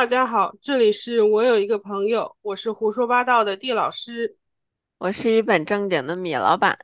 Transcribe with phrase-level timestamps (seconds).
[0.00, 4.34] 大家好，这里是我有一个朋友，我是胡说八道的地老师，
[4.96, 6.78] 我是一本正经的米老板。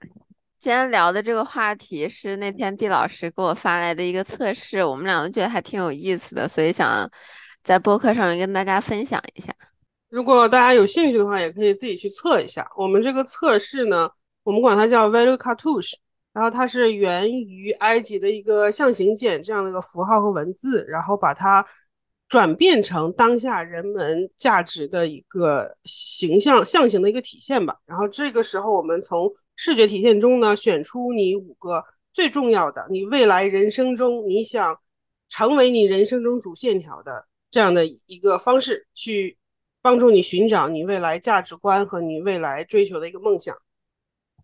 [0.59, 7.11] 今天聊的这个话题是那天地老师给我发来的一个测试，我们两个觉得还挺有意思的，所以想
[7.65, 9.51] 在播客上面跟大家分享一下。
[10.11, 12.71] 如果大家有兴趣的话，也可以自己去测一下。
[12.77, 14.11] 我们这个测试呢，
[14.43, 15.95] 我们管它叫 Value Cartouche，
[16.35, 21.67] 然后它是源于埃及的一个象形简这样的一个符号和文字，然后把它。
[22.29, 27.77] 转变成当下人们价值的一个形象象形的一个体现吧。
[27.87, 34.81] 然后这个时候，我们从视觉体现中呢，选出你五个最重要的，你未来人生中你想
[35.29, 39.39] 成为你人生中主线条的这样的一个方式，去
[39.81, 43.57] 帮助你寻找你未来价值观和你未来追求的一个梦想。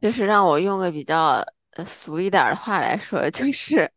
[0.00, 1.44] 就是让我用个比较
[1.84, 3.90] 俗一点的话来说，就是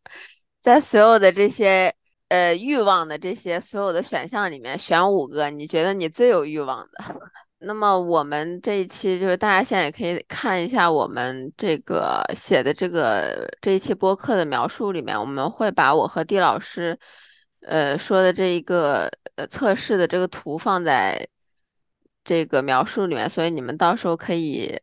[0.60, 1.94] 在所有的这些。
[2.28, 7.20] 呃，欲望的这些所有的选项里面选五个，你觉得你最有欲望的。
[7.60, 16.98] 那么我们这一期就是大家现在也可以看一下我们这个写的这个这一期播客的描述里面，我们会把我和地老师
[17.60, 21.26] 呃说的这一个呃测试的这个图放在
[22.24, 24.76] 这个描述里面，所以你们到时候可以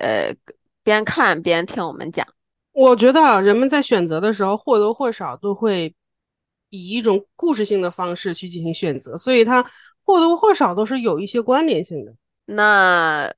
[0.00, 0.34] 呃
[0.82, 2.26] 边看边听我们讲。
[2.72, 5.94] 我觉得人们在选择的时候或多或少都会。
[6.70, 9.62] 以一种故事性的方式去进行选择，所以它
[10.02, 12.14] 或多或少都是有一些关联性的。
[12.46, 13.32] 那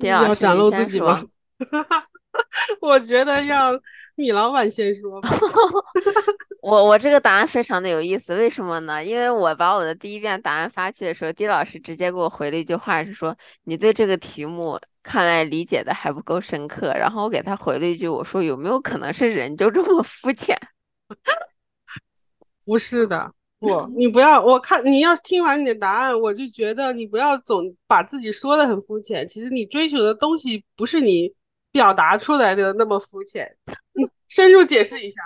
[0.00, 1.22] 要展露自己吗？
[2.80, 3.78] 我觉得让
[4.14, 5.20] 米老板先说。
[6.62, 9.04] 我我这个答案非常的有意思，为什么呢？
[9.04, 16.94] 因为我把我的第一遍答案发去的时候，丁老师直接给我回了一句话，是说你对这个题目看来理解的还不够深刻。
[16.94, 20.56] 然后我给他回了一句，我说有没有可能是人就这么肤浅？
[22.64, 29.26] 不是的，不，你不要，我看你要听完你的答案，我就觉得你不要总把自己说的很肤浅。
[29.26, 31.34] 其实你追求的东西不是你
[31.70, 33.56] 表达出来的那么肤浅。
[33.92, 35.20] 你深入解释一下。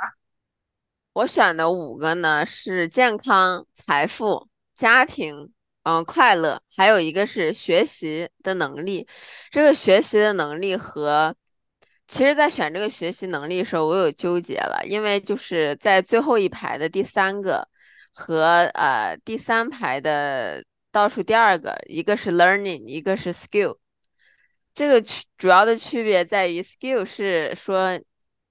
[1.13, 5.53] 我选的五个呢是健康、财富、家庭，
[5.85, 9.07] 嗯，快乐，还有一个是学习的能力。
[9.51, 11.35] 这个学习的能力和。
[12.09, 17.67] 其实，在选这个学习能力的时候，我有纠结了，因为就是在最后一排的第三个
[18.13, 23.77] 和呃第三排的倒数第二个，一个是 learning，一个是 skill。
[24.73, 27.99] 这个区主要的区别在于，skill 是说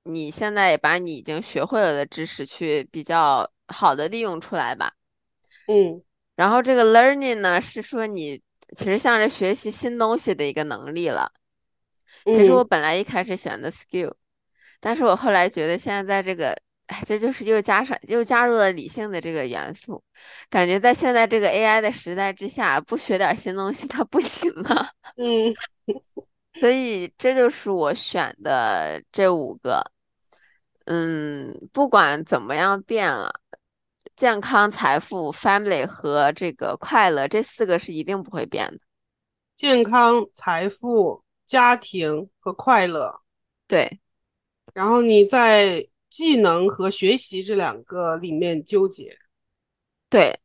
[0.04, 4.94] 你现在把你已经学会了的知识去比较好的利用出来吧。
[5.68, 6.04] 嗯，
[6.36, 8.42] 然后这个 learning 呢，是说你
[8.76, 11.32] 其实像是学习新东西的一个能力了。
[12.25, 14.13] 其实我本来一开始选的 skill，
[14.80, 20.03] 但是我后来觉得现在在这个，哎，这就是又加上又加入了理性的这个元素，
[20.50, 24.90] 感觉在现在这个 AI 的时代之下，不学点新东西 它不行啊。
[25.18, 25.53] 嗯，
[26.59, 29.84] 所以这就是我选的这五个。
[30.85, 33.34] 嗯，不管怎么样变了，
[34.16, 38.78] 健康、财富、family 和这个快乐这四个是一定不会变的。
[39.56, 41.25] 健康、财富。
[41.46, 43.22] 家庭和快乐，
[43.68, 44.00] 对。
[44.74, 49.18] 然后你在技能和学习这两个里面纠结，
[50.10, 50.40] 对。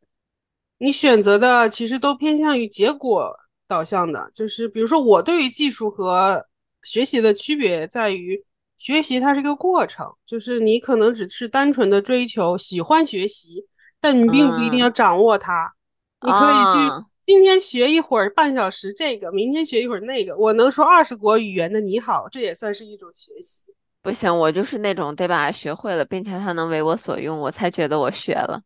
[0.79, 6.47] 你选择的其实都偏向于结果导向的，就是比如说我对于技术和
[6.83, 8.45] 学习的区别在于，
[8.79, 13.67] 学习它是一个过程，就是你可能只是单纯的追求喜欢学习，
[14.01, 15.75] 但你并不一定要掌握它，
[16.23, 17.10] 你可以去。
[17.25, 20.37] 今天学一会儿半小时这个，明天学一会儿那个。
[20.37, 23.73] 我能说二十国语言的你好，这也算是一种学习。
[24.03, 28.63] 不行，我就是那种得把它学会了，并且它能为我所用，我才觉得我学了。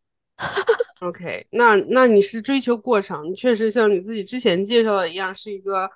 [1.01, 5.91] OK，那那你是追求过程，你确实像你自己之前介绍的一样，是一个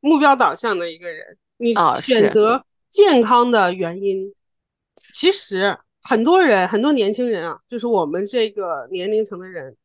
[0.00, 1.36] 目标导向的一个人。
[1.58, 4.34] 你选择健康的原因，
[5.12, 9.76] 其实很多人，很多年轻人啊，就是我们这个年龄层的人。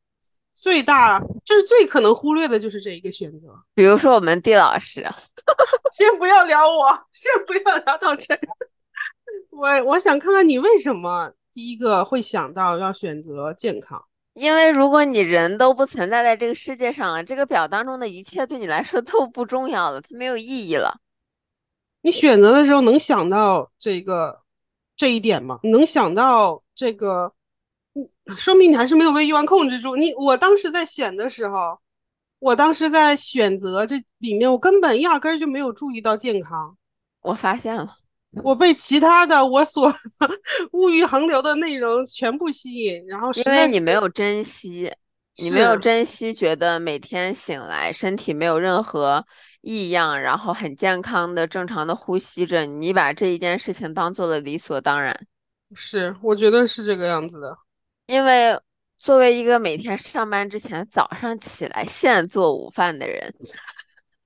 [0.63, 5.05] 最大就是最可能忽略的就是这一个选择，比如说我们地老师，
[5.91, 8.33] 先不要聊我，先不要聊到这。
[9.51, 14.01] 我我想看看你为什么第一个会想到要选择健康，
[14.35, 21.01] 因为如果你人都不存在在这个世界上了，这个表当中的一切对你来说都不重要了，它没有意义了。
[22.03, 24.43] 你选择的时候能想到这个
[24.95, 25.59] 这一点吗？
[25.63, 27.33] 能想到这个？
[28.37, 29.95] 说明你还是没有被欲望控制住。
[29.95, 31.79] 你，我当时在选的时候，
[32.39, 36.77] 我当时在选择这里面，我根本压根儿就没有注意到健康。
[37.21, 37.87] 我发现了，
[38.43, 39.93] 我被其他的我所
[40.73, 44.91] 物欲横流的内容全部吸引，然后因为你没有珍惜。
[45.41, 49.25] 你没有珍惜，觉得每天醒来身体没有任何
[49.61, 55.25] 异样，然后很健康的正常的呼吸着，你把这一件事情当做了理所当然。
[55.73, 57.57] 是，我觉得是这个样子的。
[58.05, 58.59] 因为
[58.97, 63.33] 作为一个每天上班之前早上起来现做午饭的人，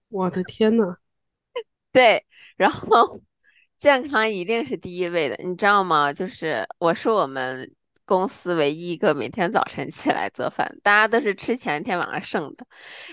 [0.10, 0.98] 我的天呐，
[1.92, 2.26] 对，
[2.56, 3.22] 然后
[3.78, 6.12] 健康一定是第一位的，你知道吗？
[6.12, 7.72] 就是我是我们
[8.06, 12.66] 公司唯一一个每天早晨起来做饭，大家都是吃前一天晚上剩的，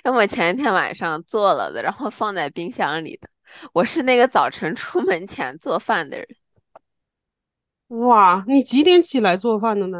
[0.04, 3.28] 要么前一天晚上做了的，然后放在冰箱里的。
[3.72, 6.26] 我是那个早晨出门前做饭的人，
[7.88, 9.98] 哇，你几点起来做饭的呢？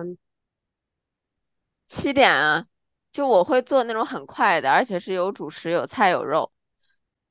[1.86, 2.64] 七点啊，
[3.12, 6.50] 就我会做那种很快的，而且是有主食、有菜、有肉。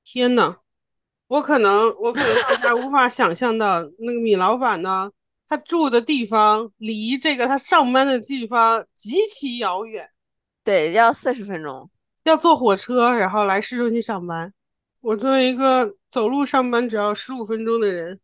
[0.03, 0.57] 天呐，
[1.27, 5.11] 我可能我可能大家无法想象到，那个米老板呢，
[5.47, 10.09] 他住的地方离这个他上班的地方极其遥远，
[10.63, 11.89] 对，要四十分钟。
[12.23, 14.53] 要坐火车，然后来市中心上班。
[15.01, 18.17] 我作为一个走路上班只要十五分钟的人，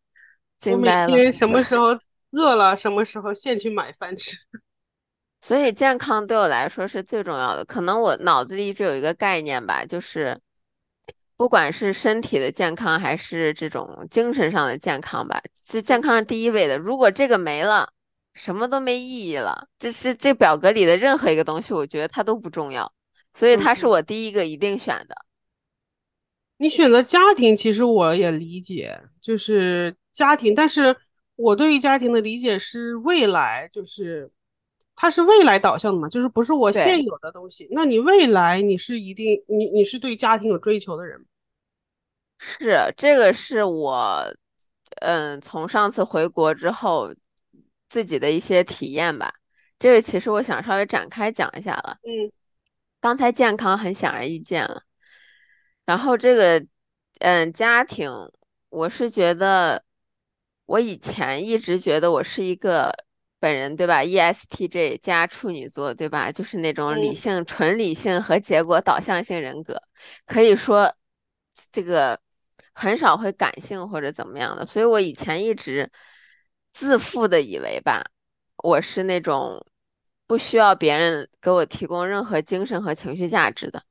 [0.72, 1.06] 我每。
[1.06, 1.88] 天什么时候
[2.30, 4.38] 饿了，什么时候现去买饭吃。
[5.40, 7.64] 所以健康对我来说是最重要的。
[7.64, 10.38] 可能我脑子里一直有一个概念吧，就是
[11.36, 16.76] 不管是身体的健康还是这种精神上的健康吧，这健康是第一位的。
[16.76, 17.90] 如果这个没了，
[18.34, 19.68] 什么都没意义了。
[19.78, 22.92] 这是这表格里的任何一个东西，我觉得它都不重要。
[23.32, 25.16] 所以它是嗯我第一个一定选的。
[26.58, 30.94] 你选择家庭，其实我也理解，就是家庭，但是
[31.36, 34.30] 我对于家庭的理解是未来，就是
[35.00, 37.66] 它是未来导向的嘛，就是不是我现，有的东西。
[37.70, 41.24] 那你未来你是一定，你你是对家庭有追求的人吗
[42.38, 44.30] 是这个是我，
[45.00, 47.14] 嗯，从上次回国之后
[47.88, 49.32] 自己的一些体验吧。
[49.78, 51.96] 这个其实我想稍微展开讲一下了。
[52.04, 52.30] 嗯
[53.00, 54.82] 刚才健康很显而易见了，
[55.86, 56.62] 然后这个，
[57.20, 58.10] 嗯，家庭，
[58.68, 59.82] 我是觉得，
[60.66, 62.94] 我以前一直觉得我是一个
[63.40, 66.30] 本人，对吧？ESTJ 加处女座，对吧？
[66.30, 69.82] 就是那种理嗯性、纯理性和结果导向性人格，
[70.26, 70.94] 可以说
[71.72, 72.20] 这个
[72.74, 75.90] 很少会感性或者怎么样的，所以我以前一直
[76.70, 78.04] 自负的以为吧。
[78.62, 79.66] 我是那种
[80.26, 83.82] 不需要别人给我提供任何精神和情绪价值的。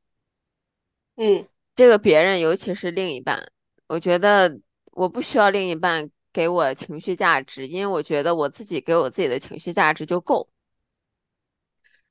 [1.18, 3.52] 嗯这个别人，尤其是另一半，
[3.88, 4.60] 我觉得
[4.92, 10.48] 我不需要另一半给我情绪价值，因为我觉得我自己给我自己的情绪价值就够。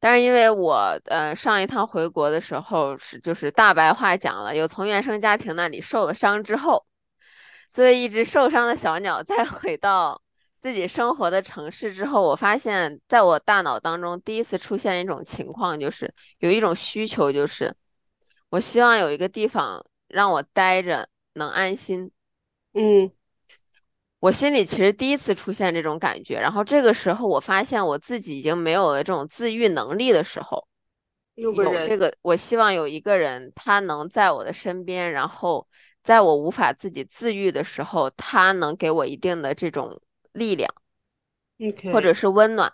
[0.00, 6.86] 但是因为我呃上一趟回国的时候是就是大白话讲了，有从原生家庭那里受了伤之后，
[7.68, 10.22] 所以一只受伤的小鸟再回到
[10.58, 17.74] 自己生活的城市之后，我发现在我大脑当中第一次出现一种情况，就是有一种需求，就是
[18.50, 22.10] 我希望有一个地方让我待着能安心。
[22.74, 23.10] 嗯
[24.20, 30.66] 我心里其实第一次出现这种感觉，然后这个时候我发现我自己已经没有了这种自愈能力的时候，
[31.36, 31.54] 有
[31.86, 35.64] 这个，我希望有一个人，他能在我的身边，然后
[36.02, 40.00] 在我无法自己自愈的时候，他能给我一定的这种
[40.32, 40.68] 力量
[41.92, 42.72] 或者是温暖。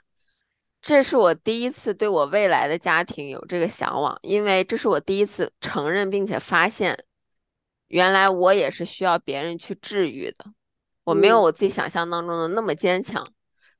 [0.80, 7.04] 这是我第一次对我未来的家庭有这个向往，因为这是我第一次承认并且发现，
[7.88, 10.46] 原来我也是需要别人去治愈的。
[11.04, 11.42] 我没有嗯。
[11.42, 13.24] 我自己想象当中的那么坚强，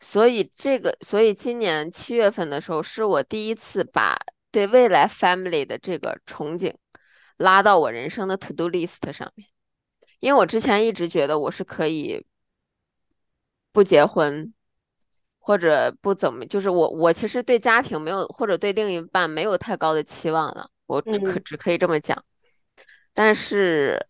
[0.00, 4.16] 所以这个，所以今年七月份的时候，是我第一次把
[4.50, 6.72] 对未来 family 的这个憧憬
[7.38, 9.48] 拉到我人生的 to do list 上面，
[10.20, 12.24] 因为我之前一直觉得我是可以
[13.72, 14.52] 不结婚，
[15.38, 21.42] 或者不怎么，就是我我其实对家庭没有，或者对另一半没有太高的期望了，我只可嗯。
[21.44, 22.22] 只可以这么讲。
[23.12, 24.06] 但是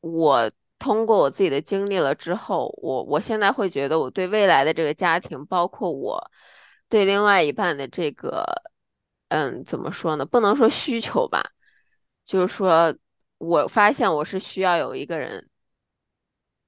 [0.00, 0.50] 我
[0.82, 6.20] 通过我自己的经历了之后，我我现在会觉得我对未来的这个家庭，包括我
[6.88, 8.44] 对另外一半的这个，
[9.28, 10.26] 嗯，怎么说呢？
[10.26, 11.40] 不能说需求吧，
[12.26, 12.92] 就是说
[13.38, 15.48] 我发现我是需要有一个人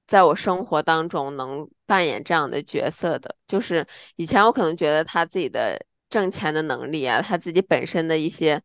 [0.07, 3.35] 在我生活当中能扮演这样的角色的。
[3.47, 5.77] 就是以前我可能觉得他自己的
[6.09, 8.61] 挣钱的能力啊，他自己本身的一些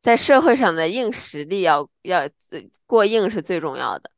[0.00, 2.28] 在社会上的硬实力要要
[2.86, 4.10] 过硬是最重要的。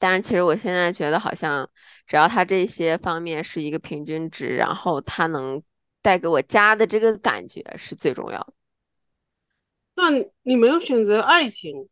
[0.00, 1.68] 但是其实我现在觉得，好像
[2.06, 5.62] 只要他这些方面是一个平均值，然后他能
[6.00, 8.52] 带给我家的这个感觉是最重要的。
[9.94, 11.86] 那你你没有选择爱情，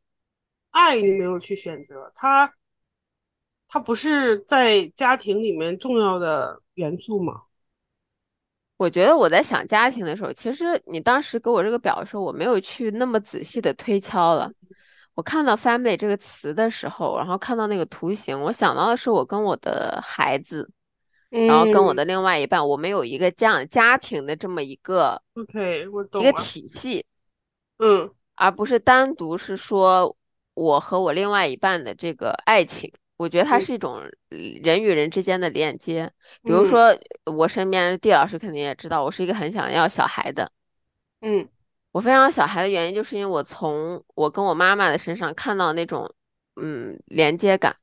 [0.71, 2.51] 爱你没有去选择，它
[3.69, 7.43] 它不是在家庭里面重要的元素吗？
[8.79, 14.51] 我觉得我在想家庭的时候，其实你当时给我这个表的时候，我没有去那么仔细的推敲了。
[15.19, 20.71] 我看到 family 这个词的时候，然后看到那个图形，我想到的是我跟我的孩子，
[21.29, 26.33] 然后跟我嗯的另外一半，我们有一个这样家庭的这么一个，OK，我一个。
[26.35, 27.05] 体系，
[27.79, 30.17] 嗯而不是单独是说
[30.55, 32.89] 我和我另外一半的这个爱情。
[33.17, 33.97] 我觉得它嗯是一种
[34.31, 36.09] 呃人与人之间的链接。
[36.45, 40.49] 比如嗯说，我身边的地老师肯定也知道，我是一个很想要小孩的。
[41.23, 41.49] 嗯
[41.93, 46.13] 我非常要小孩的原因，就是因为我从我跟我妈妈的身上看到那种
[46.57, 47.75] 嗯连接感，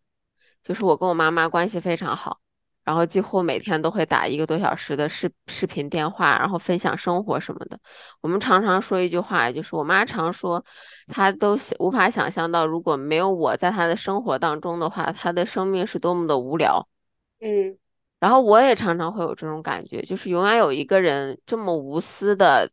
[0.63, 2.39] 就是我跟我妈妈关系非常好，
[2.83, 7.77] 然后几乎每天都会打一个多小时的视视频电话，然后分享生活什么的。
[8.21, 10.63] 我们常常说一句话，就是我妈常说，
[11.07, 16.87] 她都无法想象到，如果没有我在她的生活当中的话，她的生命是多么的无聊。
[17.41, 17.77] 嗯
[18.19, 22.67] 然后我也常常会有这种感觉，就是永远有一个人这么无私的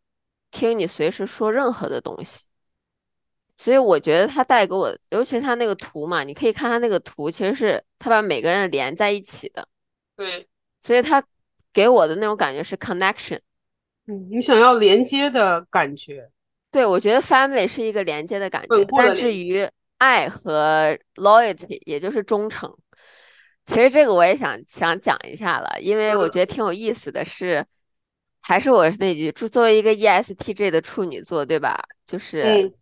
[0.52, 2.44] 听你随时说任何的东西。
[3.59, 9.66] 所以我觉得他带给我，尤其是他那个图嘛，你可以看他那个图，其实是他把每个人连在一起的，
[10.16, 10.49] 对，
[10.80, 11.23] 所以他
[11.73, 13.40] 给我的那种感觉是 connection。
[14.06, 16.28] 嗯，你想要连接的感觉，
[16.73, 19.14] 对，我觉得 family 是一个连接的感觉，但。
[19.14, 19.68] 至于
[19.99, 22.76] 爱和 loyalty，也就是忠诚，
[23.64, 27.64] 其实这个我也想想讲一下了，因为我嗯觉得挺有意思的是，
[28.43, 31.83] 还是我那句，作作为一个 ESTJ 的处女座，对吧？
[32.05, 32.75] 就是嗯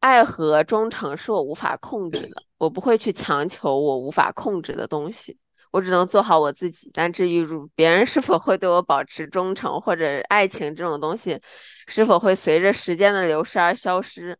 [0.00, 5.38] 爱和忠诚是我无法控制的，我不会去强求我无法控制的东西，
[5.70, 6.90] 我只能做好我自己。
[6.92, 11.40] 但至于如别人是否会对我保持忠诚，或者爱情这种东西
[11.86, 14.36] 是否会随着时间的流逝而消失，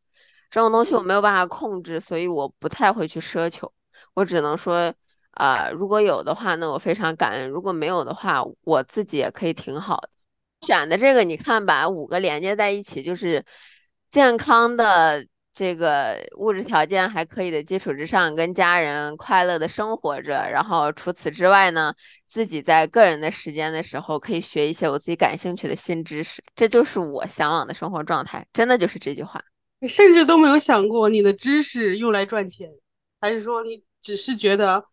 [0.51, 3.73] 这种东西我没有办法控制，所以我不太会去奢求。
[4.13, 4.93] 我只能说，
[5.35, 10.09] 啊、如果有的话，那我非常感恩；如果没有的话，我自己也可以挺好的。
[10.67, 13.45] 选的这个，你看把五个连接在一起，就是
[14.11, 20.49] 健康的这个物质条件还可以的基础之上，跟家人快乐的生活着。
[20.51, 21.93] 然后除此之外呢，
[22.27, 26.43] 自己在个人的时间的时候，可以学一些我自己感兴趣的新知识。
[26.55, 29.45] 这就是我向往的生活状态，真的就是这句话。
[29.81, 32.71] 你甚至都没有想过你的知识用来赚钱，
[33.21, 34.87] 还是说你只是觉得，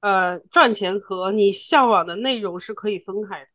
[0.00, 3.46] 呃，赚钱和你向往的内容是可以分开的？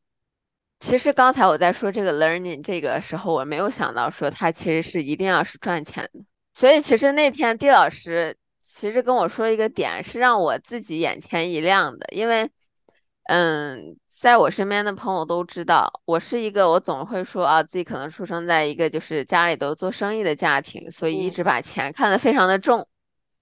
[0.79, 6.19] 其实刚才我在说这个 learning 这个时候，我没有想到说它其实是一定要是赚钱的。
[6.53, 12.49] 所以其实那天地老师其实跟我说一个点，是让我自己眼前一亮的，因为，
[13.23, 22.87] 嗯，在我身边的朋友都知道，我是一个我总会说啊，自己可能出生在一个就是家里都做生意的家庭，所以一嗯直把钱看得非常的重，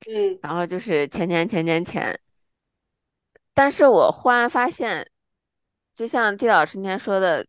[0.08, 2.20] 嗯然后就是钱钱钱钱钱。
[3.54, 5.10] 但是我忽然发现，
[5.94, 7.46] 就像地老师今天说的，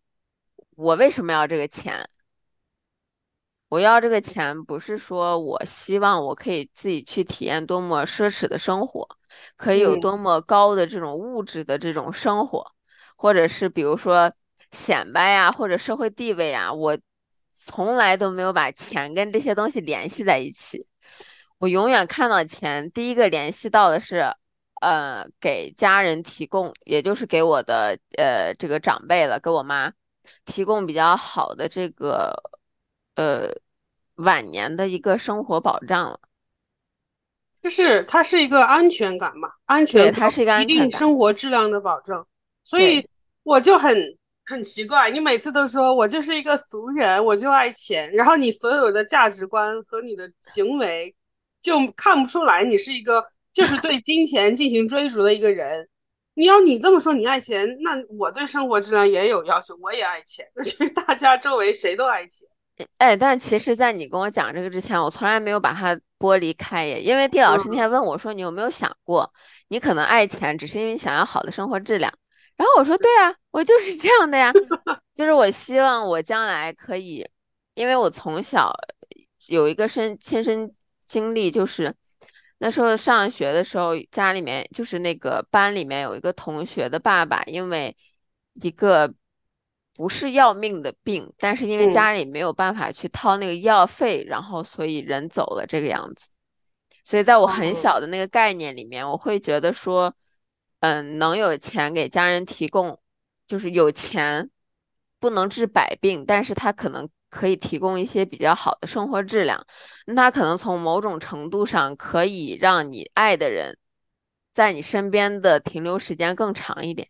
[0.76, 2.08] 我为什么要这个钱？
[3.68, 9.08] 我要这个钱不是说我希望我可以自己去体验多么奢侈的生活，
[9.56, 12.64] 可以有嗯多么高的这种物质的这种生活，
[13.16, 14.32] 或者是比如说
[14.70, 16.96] 显摆呀，或者社会地位啊，我
[17.52, 20.86] 从来都没有把钱跟这些东西联系在一起。
[21.58, 24.24] 我永远看到钱，第一个联系到的是，
[24.84, 29.90] 呃，给家人提供，也就是给我的呃这个长辈了，给我妈
[30.44, 32.34] 提供比较好的这个
[33.14, 33.50] 呃
[34.16, 36.20] 晚年的一个生活保障了。
[37.62, 40.90] 就是它是一个安全感嘛，安，全它是一个一定。
[40.90, 42.22] 生活质量的保证。
[42.62, 43.08] 所，以
[43.42, 43.96] 我就很
[44.44, 51.14] 很奇怪，你每次都说我就是一个俗人，我就爱钱，然后你所有的价值观和你的行为
[51.62, 53.24] 就看不出来你是一个
[53.54, 55.88] 就是对金钱进行追逐的一个人。
[56.34, 62.46] 你要你这么说你爱钱，那我对生活质量也有要求，我也爱钱，那 就是大家周围谁都爱钱。
[62.98, 67.00] 哎，但其实，在你跟我讲这个之前，我从来没有把它剥离开耶。
[67.00, 69.32] 因为地老师那嗯天问我说：“你有没有想过，
[69.68, 72.12] 你可能爱钱，只是因为想要好的生活质量？”
[72.58, 74.52] 然后我说：“对啊，我就是这样的呀，
[75.14, 77.24] 就是我希望我将来可以，
[77.74, 78.72] 因为我从小
[79.46, 80.68] 有一个身亲身
[81.04, 81.94] 经历，就是
[82.58, 87.94] 那时候上学的时候，家里面就是那个班里面有一个同学的爸爸，因为
[88.54, 89.12] 一个
[89.94, 96.28] 不是要命的病，但是因为嗯家里没有办法去掏那个医药费，然后所以人走了这个样子。
[97.04, 100.14] 所以在我很哦小的那个概念里面，我会觉得说，
[100.80, 102.98] 嗯，能有钱给家人提供，
[103.46, 104.48] 就是有钱
[105.20, 109.64] 不能治百病，但是他可能可以提供一些比较好的生活质量。
[110.06, 113.76] 那他可能从某种程度上可以让你爱的人
[114.52, 117.08] 在你身边的停留时间更长一点。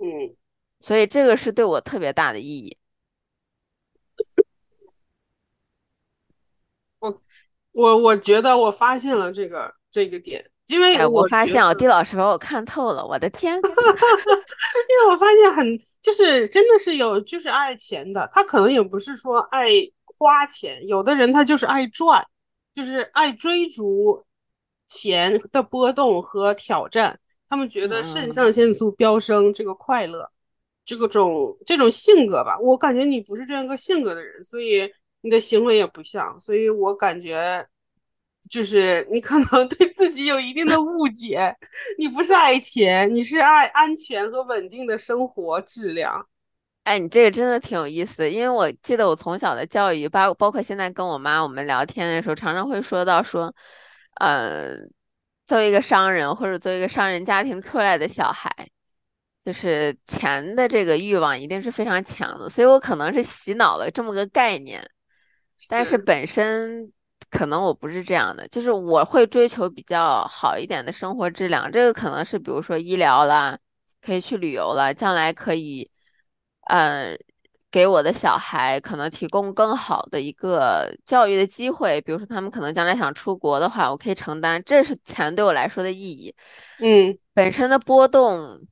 [0.00, 0.36] 嗯
[0.80, 2.76] 所以这个是对我特别大的意义。
[6.98, 7.22] 我
[7.72, 13.54] 我我觉得我发现了这个这个点，因为哎，我发现哦，地老师把我看透了，我的天！
[13.56, 19.68] 因为我发现很就是真的是有就是爱钱的，他可能也不是说爱
[20.18, 22.26] 花钱，有的人他就是爱赚，
[22.74, 24.24] 就是爱追逐
[24.88, 30.28] 钱的波动和挑战，他们觉得肾嗯，上腺素飙升这个快乐，
[30.84, 37.64] 这个种这种性格吧，我感觉你不是这样一个性格的人，所以你的行为也不像，所以我感觉。
[38.48, 41.54] 就是你可能对自己有一定的误解，
[41.98, 46.26] 你不是爱钱，你是爱安全和稳定的生活质量。
[46.84, 53.52] 哎，你这个真的挺有意思的，因为我记得我从小的教育，包包括现在跟我妈我们聊天的时候，常常会说到说，
[54.20, 54.76] 呃，
[55.46, 58.50] 作为一个商人或者作为一个商人家庭出来的小孩，
[59.44, 64.88] 就是钱的这个欲望一定是非常强的，所以我可能是洗脑了这么个概念。
[65.68, 66.92] 但是是，本身
[67.30, 73.58] 可能我不是这样的，就是我会追求比较好一点的生活质量，这个可能是比如说医疗啦，
[74.00, 75.90] 可以去旅游了，将来可以，
[76.68, 77.16] 呃，
[77.70, 86.34] 给我的小孩可能提供更好的一个教育的机会，比如说他们可能将来想出国的话，我可以承担，这是钱对我来说的意义，
[86.78, 88.66] 嗯，本身的波动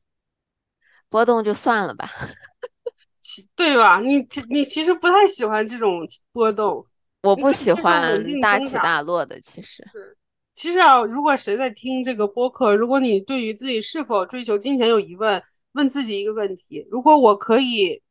[1.08, 2.08] 波动就算了吧。
[3.20, 4.00] 其对吧？
[4.00, 4.18] 你
[4.50, 6.00] 你其实不太喜欢这种
[6.32, 6.86] 波动，
[7.24, 8.74] 我不喜欢大起。
[8.76, 9.82] 大落的，其实。
[9.84, 10.16] 是，
[10.52, 18.02] 其实啊，如果谁在听这个播客，如果你对于自己是否追求金钱有疑问，问自己一个问题：如果我可以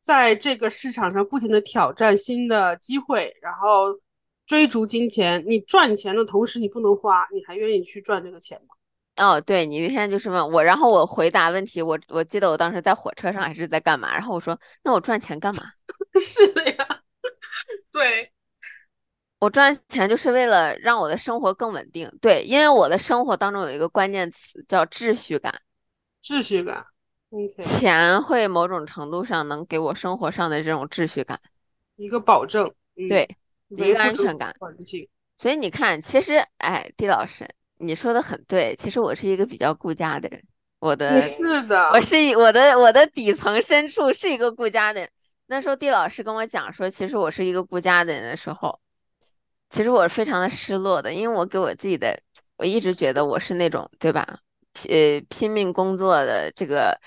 [0.00, 3.98] 在这个市场上不停的挑战新的机会，然后
[4.46, 8.74] 追逐金钱，你赚钱的同时你不能花，你还愿意去赚这个钱吗？
[9.16, 15.62] 哦，对，你那天就是问我，然后我回答问题，我我记得我当时在火车上还是在干嘛，然后我说，那我赚钱干嘛？
[16.20, 16.86] 是的呀，
[17.90, 18.30] 对，
[19.38, 25.60] 我赚钱就是为了让我的生活更稳定，对，因为我的生活当中有一个关键词叫秩序感，
[26.22, 26.84] 秩序感
[27.62, 31.38] 钱会某种程度上能给我生活上的这种秩序感，
[31.96, 33.28] 一个保证，嗯，对，
[33.68, 34.54] 一个安全感。
[34.58, 35.06] 环境。
[35.36, 37.46] 所以你看，其实，哎，地老师，
[37.76, 40.42] 你说的很对，其实我是一个比较顾家的人，
[40.78, 45.10] 我的是的，我是一我的我的底层深处是一个顾家的人。
[45.48, 48.80] 那时候地老师跟我讲说，其实我是一个顾家的人的时候，
[49.68, 52.18] 其实我是非常的失落的，因为我给我自己的，
[52.56, 54.38] 我一直觉得我是那种对吧，
[54.72, 56.98] 拼呃拼命工作的这个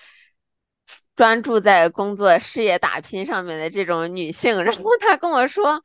[1.16, 4.64] 专注在工作事业打拼上面的这种女性。
[4.64, 5.84] 然后他跟我说，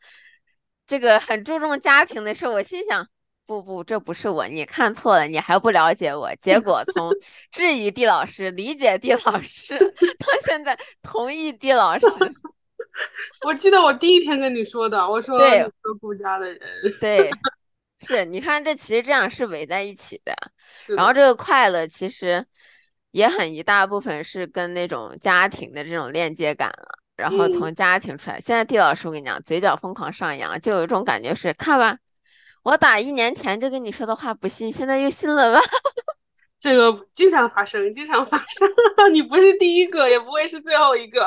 [0.86, 3.06] 这个很注重家庭的时候，我心想。
[3.46, 6.34] 不不，这不是我，你看错了，你还不了解我。
[6.36, 7.12] 结果从
[7.52, 9.78] 质疑地老师、理解地老师，
[10.18, 12.06] 到现在同意地老师，
[13.46, 16.60] 我记得我第一天跟你说的，我说你对是顾家的人，
[17.00, 17.30] 对，
[18.00, 20.34] 是，你看这其实这样是围在一起的。
[20.96, 22.44] 然后这个快乐其实
[23.10, 26.98] 也很一大部分是跟那种家庭的这种链接感了。
[27.16, 31.96] 然后嗯，从家庭出来，现在地老师我跟你讲，嘴角疯狂上扬，就有一种感觉是，看吧，
[32.64, 35.60] 我打一年前就跟你说的话不信，现在又信了吧？
[36.64, 38.66] 这个经常发生，经常发生，
[39.12, 41.20] 你不是第一个，也不会是最后一个，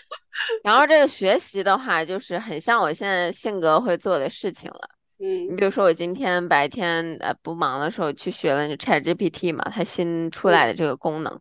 [0.62, 4.90] 然后这个学习的话，就是很像我现在性格会做的事情了。
[5.18, 11.40] 嗯你嗯比如说，我今天白天呃不忙的时候去学了 ChatGPT 嘛，它新出来嗯的这个功能，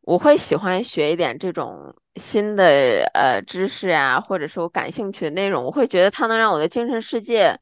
[0.00, 7.56] 我会喜欢学一点这种新的呃知识啊，或者是我感兴趣的内容，我会觉得它能让我的精神世界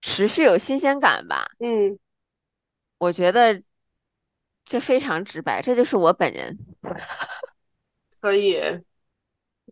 [0.00, 1.46] 持续有新鲜感吧。
[1.58, 1.98] 嗯，
[2.96, 3.62] 我觉得
[4.64, 6.58] 这非常直白，这就是我本人。
[8.20, 8.60] 可以。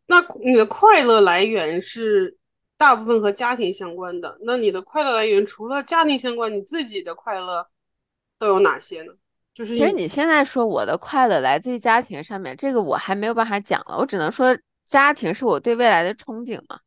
[0.07, 2.37] 那你的快乐来源是
[2.77, 7.69] 大部分和家庭相关的，那你的快乐来源除了家庭相关，你自己的快乐
[8.39, 9.13] 都有哪些呢？
[9.55, 14.57] 就是其实你你现在说我的快乐来自于家庭上面，这个我还没有办法讲了，我只能说
[14.89, 16.79] 家庭是我对未来的憧憬嘛，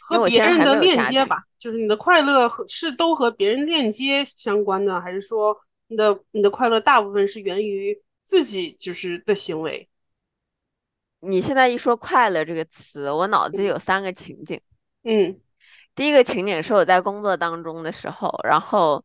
[0.00, 0.80] 和别人的。
[0.80, 5.56] 链接吧，就是你的快乐和是都和别人链接相关的，还是说
[5.88, 9.88] 你的你的快乐大部分是源于自己就是的行为？
[11.20, 14.60] 你现在一说快乐这个词，我脑子里有三个情景。
[15.04, 15.40] 嗯
[15.94, 19.02] 第一个情景是我在工作当中的时候，然后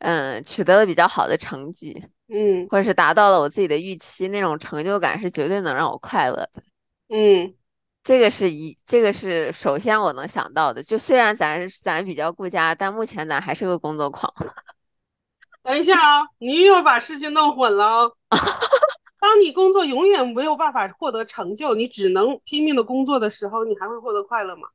[0.00, 6.62] 嗯取得了比较好的成绩，嗯或者是达到了我自己的预期，那种成就感是绝对能让我快乐的。
[7.08, 7.54] 嗯
[8.02, 10.82] 这个是一，这个是首先我能想到的。
[10.82, 14.32] 就虽然咱咱比较顾家，但目前咱还是个工作狂。
[15.62, 18.16] 等一下啊，你又把事情弄混了哦。
[19.20, 24.68] 当你工作永远没有办法获得成就，你只能拼命的工作的时候，你还会获得快乐吗？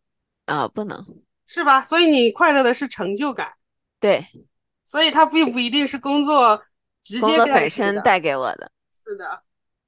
[0.45, 1.03] 啊，不能，
[1.47, 1.81] 是吧？
[1.81, 3.53] 所以你快乐的是成就感，
[3.99, 4.27] 对，
[4.83, 6.61] 所以它并不一定是工作
[7.01, 7.39] 直接
[8.03, 8.71] 带给我的。
[9.03, 9.41] 是的，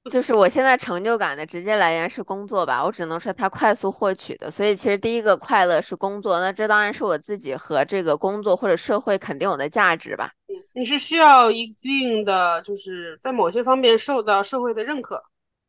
[0.09, 10.31] 就是我现在成就感的直接来源是工作吧，我只能说它快速获取的，所以其实第一个快乐是工作，那这当然是我自己和这个工作或者社会肯定我的价值吧。
[10.73, 15.23] 你是需要一定的，就是在某些方面受到社会的认可，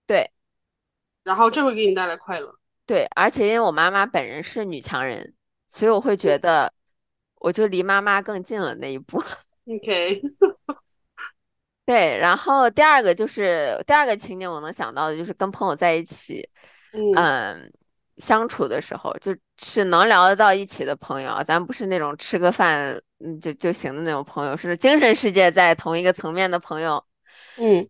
[0.07, 0.31] 对
[1.25, 2.55] 然后这会给你带来快乐。
[2.87, 5.35] 对，而且因为我妈妈本人是女强人，
[5.69, 6.73] 所以我会觉得
[7.37, 9.23] 我就离妈妈更近了那一步。
[9.67, 10.23] OK，
[11.89, 16.47] 对，然后第二个就是第二个情景我能想到的就是跟朋友在一起，
[16.93, 17.73] 嗯嗯，
[18.19, 27.03] 相处的时候，就是能聊得到一起的朋友啊，咱不是那种吃个饭嗯就就行的那种朋友，是精神世界在同一个层面的朋友，
[27.57, 27.89] 嗯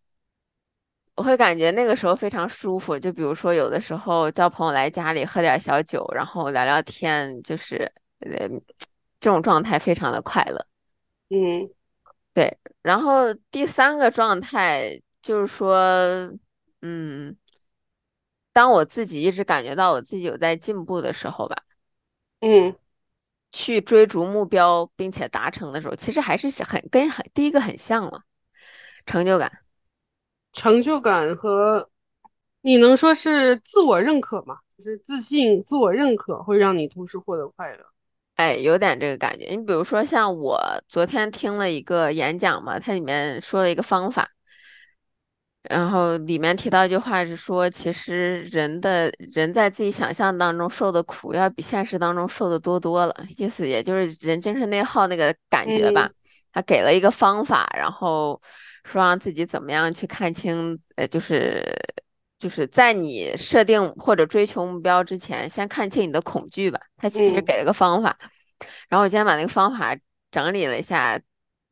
[1.16, 2.96] 我会感觉那个时候非常舒服。
[2.96, 7.78] 就比如说有的时候叫朋友来家里喝点小酒，然后聊聊天，就是
[8.20, 8.48] 呃
[9.18, 10.64] 这种状态非常的快乐。
[11.30, 11.68] 嗯
[12.34, 15.76] 对，然后第三个状态就是说，
[16.82, 17.36] 嗯，
[18.52, 21.56] 当我自己一直感觉到我自己有在进步的时候吧，
[22.40, 22.74] 嗯
[23.50, 28.22] 去追逐目标并且达成的时候，其实还是很跟很第一个很像了，
[29.06, 29.50] 成就感。
[30.52, 31.90] 成就感和
[32.60, 34.58] 你能说是自我认可吗？
[34.76, 37.86] 就是自信、自我认可会让你同时获得快乐。
[38.38, 39.46] 哎，有点这个感觉。
[39.46, 44.30] 你比如说，像我昨天听了一个演讲嘛，它里面说了一个方法，
[45.64, 53.14] 然后里面提到一句话是说，其实人的人在自己想象当中受的苦，要比现实当中受的多多了。
[53.36, 56.06] 意思也就是人精神内耗那个感觉吧。
[56.06, 56.14] 嗯
[56.50, 58.40] 他给了一个方法，然后
[58.82, 61.62] 说让自己怎么样去看清，呃，就是
[62.38, 66.78] 就是在你设定或者追求目标之前，先看清你的恐惧吧。
[66.96, 68.16] 他其实嗯给了个方法，
[68.88, 69.96] 然后我今天把那个方法
[70.30, 71.20] 整理了一下，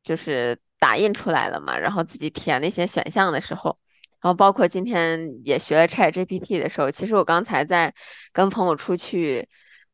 [0.03, 3.79] 就是打印出来了嘛，然后自己填了一些选项的时候。
[4.23, 7.95] 然后包括今天也学了 Chat GPT 的时候，其实我刚才在
[8.33, 9.47] 跟朋友出去，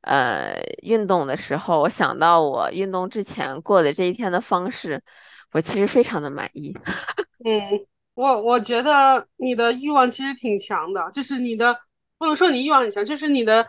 [0.02, 5.02] 呃，运动的时候，我想到我运动之前过的这一天的方式，
[5.50, 6.72] 我其实非常的满意。
[7.44, 11.76] 嗯，我我觉得你的欲望其实挺强的，就是你的
[12.18, 13.66] 不能说你欲望很强，就是你的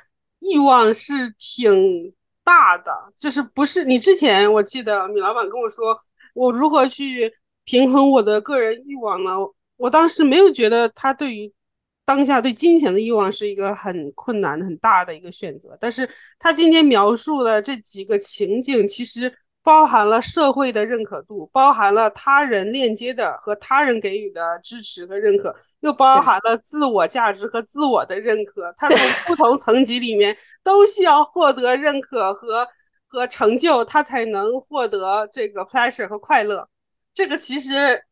[0.51, 5.97] 欲望是挺大的，就是不是你之前我记得米老板跟我说，
[6.33, 9.31] 我如何去平衡我的个人欲望呢？
[9.77, 11.51] 我当时没有觉得他对于
[12.05, 28.73] 当下对金钱的欲望是一个很困难、很大的一个选择，但是他今天描述的这几个情景，其实包含了社会的认可度，包含了他人链接的和他人给予的支持和认可，又包含了自我价值和自我的认可。
[28.75, 32.67] 他从不同层级里面都需要获得认可和
[33.07, 36.67] 和成就，他才能获得这个 pleasure 和快乐。
[37.13, 38.03] 这个其实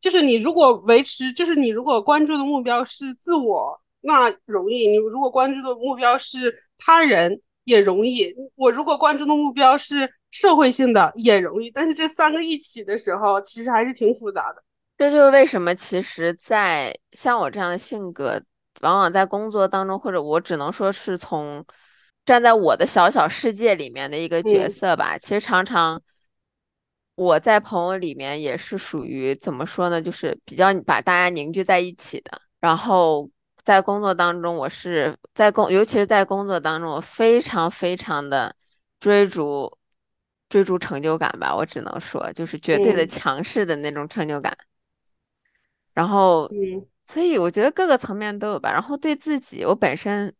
[0.00, 8.32] 就是你如果维持，就是你如果关注的目标是自我，那容易；你如果关注的目标是他人，也容易。
[8.54, 11.70] 我如果关注的目标是社会性的，也容易。
[11.70, 14.62] 但是这三个一起的时候，其实还是挺复杂的。
[14.98, 18.42] 这就是为什么，其实，在像我这样的性格，
[18.80, 21.64] 往往在工作当中，或者我只能说是从
[22.24, 25.18] 站在我的小小世界里面的一个角嗯色吧。
[25.18, 26.00] 其实常常
[27.14, 32.40] 我在朋友里面也是属于怎么说呢，就是比较把大家凝聚在一起的。
[32.60, 33.28] 然后
[33.62, 38.54] 在工作当中，我是在工，尤其是在工作当中，我非常非常的
[38.98, 39.75] 追逐
[40.48, 41.54] 追逐成就感吧。
[41.54, 44.56] 我只能说，就是绝对的嗯强势的那种成就感。
[45.94, 48.70] 然后，嗯所以我觉得各个层面都有吧。
[48.70, 50.34] 然后对自己，我本身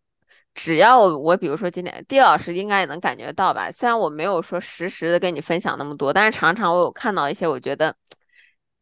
[0.55, 7.95] 只要我比如说今天地老师应该也能感觉到吧，虽然我没有说实时的跟你分享那么多，但是常常我有看到一些我觉得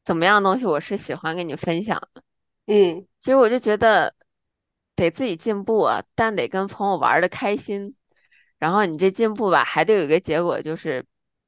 [0.05, 2.23] 怎么样的东西，我是喜欢跟你分享的。
[2.67, 4.15] 嗯其实我就觉得
[4.97, 7.95] 得自己进步啊，但得跟朋友玩的开心。
[8.59, 11.05] 然后你这进步吧，还得有一个结果，就是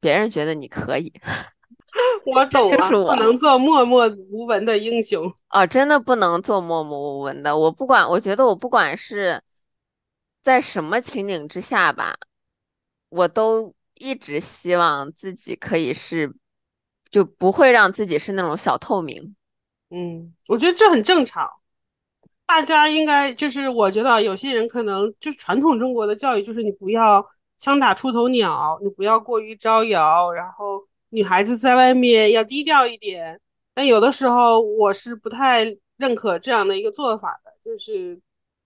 [0.07, 1.13] 别人觉得你可以。
[2.25, 5.25] 我懂了，不能做默默无闻的英雄。
[5.51, 7.57] 哦，真的不能做默默无闻的。
[7.59, 9.43] 我不管，我觉得我不管是
[10.41, 12.15] 在什么情景之下吧，
[13.09, 16.33] 我都一直希望自己可以是，
[17.11, 19.35] 就不会让自己是那种小透明。
[19.91, 21.51] 嗯，我觉得这很正常。
[22.47, 27.27] 大家应该就是，我觉得有些人可能就是传统中国的教育，就是你不要
[27.59, 33.41] 枪打出头鸟，你不要过于招摇，然后女孩子在外面要低调一点。
[33.75, 38.21] 但有的时候我是不太认可这样的一个做法的，就是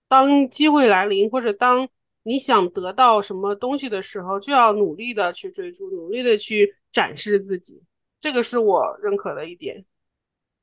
[0.07, 1.87] 当机会来临，或者当
[2.23, 7.83] 你想得到什么东西的时候，就要努力的去追逐，努力的去展示自己，
[8.19, 9.85] 这个是我认可的一点。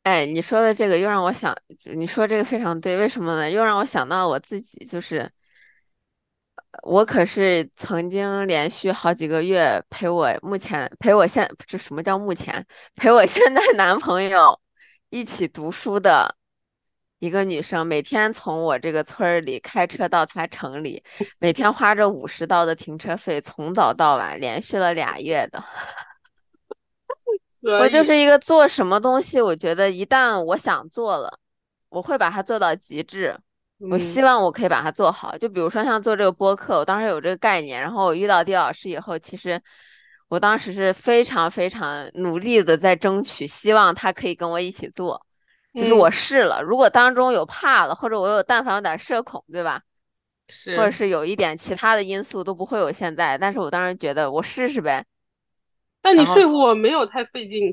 [0.04, 1.54] 哎，你说的这个又让我想，
[1.94, 3.50] 你说这个非常对，为什么呢？
[3.50, 5.30] 又让我想到我自己，就是
[6.82, 12.64] 我可是曾经连续好几个月陪我目前陪我现这什么叫目前
[12.94, 14.58] 陪我现在男朋友
[15.10, 16.34] 一起读书的
[17.18, 21.02] 一个女生，每天从我这个村儿里开车到他城里，
[21.40, 25.62] 每天花着五十刀的停车费，从早到晚，连续了俩月的。
[27.80, 31.40] 我就是一个做什么东西，我觉得一旦我想做了，
[31.88, 33.36] 我会把它做到极致。
[33.90, 35.36] 我希望我可以把它做好。
[35.38, 39.60] 就比如说像做这个播客，我当时有这个概念，然后我遇到丁老师以后，其实
[40.28, 45.24] 我当时是非常非常努力的在争取，希望他可以跟我一起做。
[45.74, 49.80] 就是我试了，如果当中有怕了，或者我有但凡有点社恐，对吧？
[50.48, 53.38] 是，或者是有一点其他的因素，都不会有现在。
[53.38, 55.04] 但是我当时觉得我试试呗。
[56.00, 57.72] 但你说服我没有太费劲，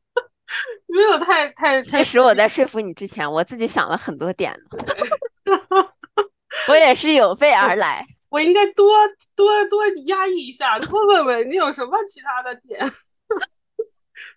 [0.86, 1.82] 没有太太。
[1.82, 4.54] 其实我在说服你之前，我自己想了很多点
[6.68, 8.04] 我也是有备而来。
[8.30, 8.92] 我应该多
[9.34, 12.78] 多多压抑一下，多问问你有什么其他的点。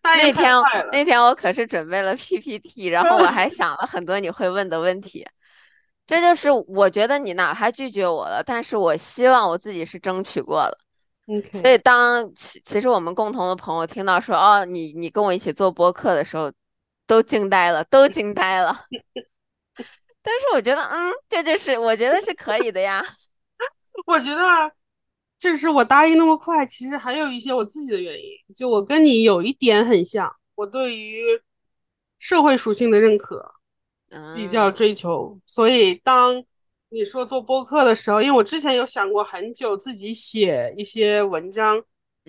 [0.04, 0.54] 那天
[0.91, 5.28] 那天我可是准备了 PPT，然后我还想了很多你会问的问题。
[6.08, 10.78] 这就是我觉得你哪怕拒绝我了，但是我希望我自己是争取过了。
[11.54, 16.52] 所以，当其其实我们共同的朋友听到说哦，你你跟我一起做播客的时候，
[17.08, 18.86] 都惊呆了，都惊呆了。
[20.21, 23.03] 但是我觉得，嗯，这就是我觉得是可以的呀。
[24.05, 24.71] 我觉得，
[25.39, 28.55] 这是我答应那么快，其实还有一些我自己的原因。
[28.55, 31.23] 就我跟你有一点很像，我对于
[32.17, 33.53] 社会属性的认可
[34.36, 36.43] 比较追求，所以当。
[36.93, 41.81] 你说做播客的时候，因为我之前有想过很久自己写一些文章，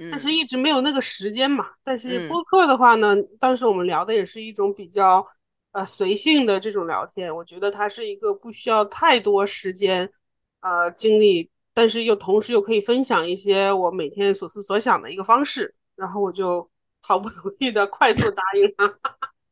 [0.09, 1.71] 但是一直没有那个时间嘛。
[1.83, 5.27] 但是播客的话呢，当时我们聊的也是一种比较
[5.73, 10.11] 呃随性的这种聊天，我觉得它是一个不需要太多时间
[10.61, 15.75] 呃精力，但是又同时又可以分享一些我每天所思所想的一个方式。
[15.95, 16.69] 然后我就
[17.03, 18.99] 好不容易的快速答应了，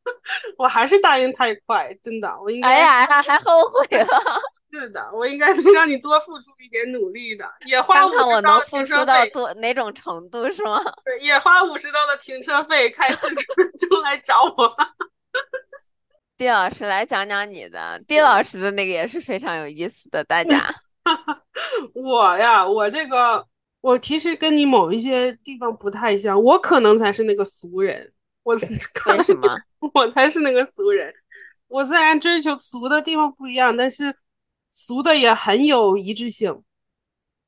[0.57, 4.07] 我还是答应太快，真的，我应该哎呀还还后悔了。
[4.73, 10.81] 是的，我应该是让你多付出一点努力的，也花五十刀停车费，多哪种程度是吗？
[11.05, 14.75] 对，也花五十刀的停车费，开四十分钟来找我。
[16.41, 20.73] 丁老师来讲讲你的，丁老师的那个也是非常有意思的， 大家。
[21.93, 23.45] 我呀，我这个，
[23.79, 28.11] 我其实跟你某一些地方不太像，我可能才是那个俗人。
[28.41, 29.55] 我 为什么？
[29.93, 31.13] 我才是那个俗人。
[31.67, 34.15] 我虽然追求俗的地方不一样，但是。
[34.73, 36.63] 俗的也很有一致性。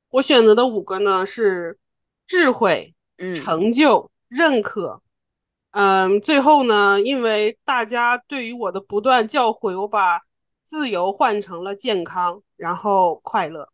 [0.09, 1.79] 我选择的五个呢是
[2.27, 2.93] 智慧、
[3.33, 5.01] 成就、认可。
[5.73, 10.21] 嗯，最后呢，因为大家对于我的不断教诲，我把
[10.63, 13.67] 自由换成了健康，然后快乐。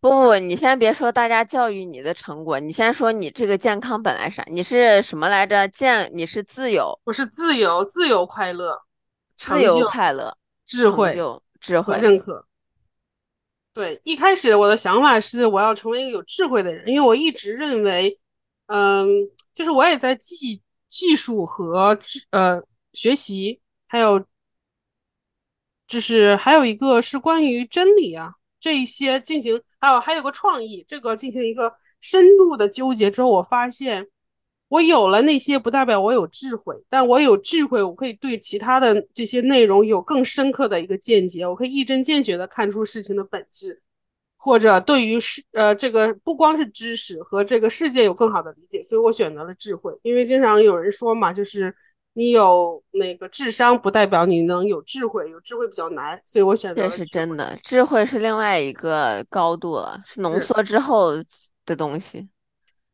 [0.00, 4.42] 不不，你先别说大家教育你的成果，你先说你这个健康本来啥？
[4.50, 5.68] 你是什么来着？
[5.68, 6.98] 健，你是自由？
[7.04, 8.80] 我是自由，自由快乐，
[9.36, 11.14] 自由快乐，智慧，
[11.60, 12.46] 智慧，认可。
[13.74, 18.18] 对，一开始我的想法是我要成为一个有智慧的人，因为我一直认为，
[18.68, 19.06] 嗯，
[19.52, 21.98] 就是我也在技技术和
[22.28, 24.22] 呃学习，还有
[25.86, 34.08] 就是还有一个是关于真理啊这一些进行，还有还有个创意，这个进行一个深度的纠结之后，我发现。
[34.70, 43.82] 我有了那些，不代表我有智慧，但我有智慧，我可以对其他的这些内容有更深刻的一个见解，我可以一针见血的看出事情的本质，
[44.42, 51.74] 或者对于世呃这个不光是知识和这个世界有更好的理解，所以我选择了智慧，因为经常有人说嘛，就是
[52.14, 61.10] 你有那个智商不代表你能有智慧，有智慧比较难，所以我选择这是真的，智慧是另外一个高度了，是浓缩之后
[61.66, 62.26] 的东西。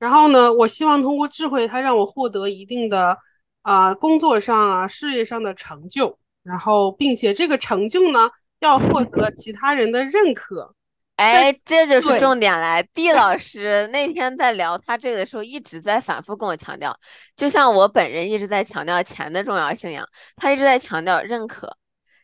[0.00, 3.16] 然后呢，我希望通过智慧，它让我获得一定的
[3.62, 8.28] 啊工作上啊事业上的成就，然后并且这个成就呢
[8.58, 10.74] 要获得其他人的认可。
[11.16, 12.82] 哎，这就是重点来。
[12.94, 16.96] D 老师那天在聊他这个的时候，一直在反复跟我强调，
[17.34, 21.74] 就像我本人一直在强调钱的重要性一样，他一直在强调认可，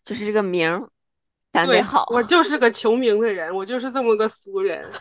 [0.04, 0.86] 就是这个名
[1.50, 2.04] 咱得好。
[2.10, 4.90] 我就是个求名的人，我就是这么个俗人。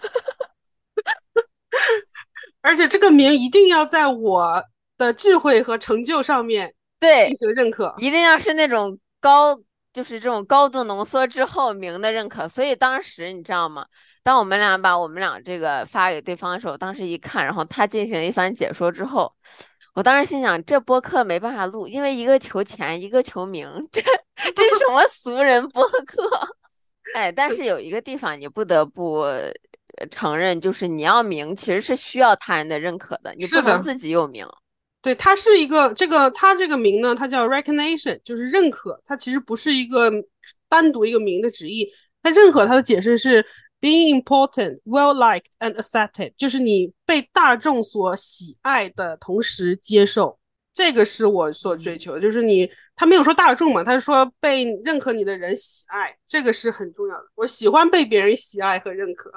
[2.62, 4.64] 而且这个名一定要在我
[4.98, 9.60] 的智慧和成就上面对进行认可，一定要是那种高
[9.94, 12.48] 就是这种高度浓缩之后名的认可。
[12.48, 13.86] 所以当时你知道吗？
[14.24, 19.34] 当我们俩把我们俩这个发给对方的时候，当时一看，然后他进行一番解说之后，
[19.94, 24.02] 我当时心想，这播客没办法录，因为一个求钱，一个求名，这
[24.56, 26.30] 这是什么俗人播客？
[27.16, 29.26] 哎，但是有一个地方你不得不
[30.12, 34.46] 承认，就是你要名，其实是需要他人的认可的，你不能自己有名。
[35.02, 39.02] 对，它是一个这个，它这个名呢，它叫 recognition，就是认可。
[39.04, 40.12] 它其实不是一个
[40.70, 41.90] 单独一个名的直译。
[42.22, 43.46] 它认可它的解释是
[43.80, 50.40] being important, well liked and accepted，就是你被大众所喜爱的同时接受。
[50.74, 52.70] 这个是我所追求的，就是你。
[52.94, 57.24] 他没有说大众嘛，他是说被认可你的人喜爱，这个是很重要的。
[57.34, 59.32] 我喜欢被别人喜爱和认可，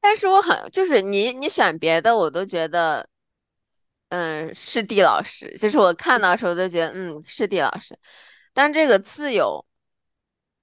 [0.00, 3.06] 但是我很就是你你选别的我都觉得，
[4.14, 5.52] 嗯，是地老师。
[5.58, 7.96] 就是我看到时候都觉得，嗯，是地老师。
[8.52, 9.64] 但这个自由。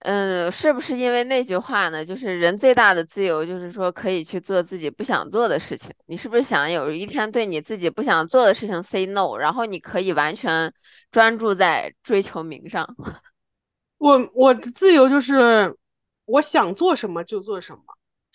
[0.03, 2.03] 嗯，是不是因为那句话呢？
[2.03, 5.93] 就是人最大的自由，就是说可以去做自己不想做的事情。
[6.07, 10.73] 你是不是想有一天对你自己不想做的事情 say no，然后你可以完全
[11.11, 12.83] 专注在追求名上？
[13.99, 15.77] 我我的自由就是
[16.25, 17.83] 我想做什么就做什么。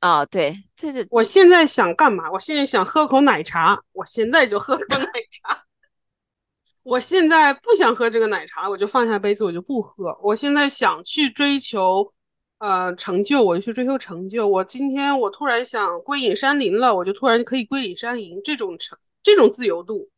[0.01, 2.31] 啊，对，这是我现在想干嘛？
[2.31, 5.63] 我现在想喝口奶茶，我现在就喝口奶茶。
[6.85, 10.17] 我现在不想喝这个奶茶，我就放下杯子，我就不喝。
[10.23, 12.13] 我现在想去追求，
[12.59, 14.47] 呃，成就，我就去追求成就。
[14.47, 18.41] 我今天我突然想归隐山林了，我就突然可以归隐山林。
[18.45, 20.09] 这种成，这种自由度，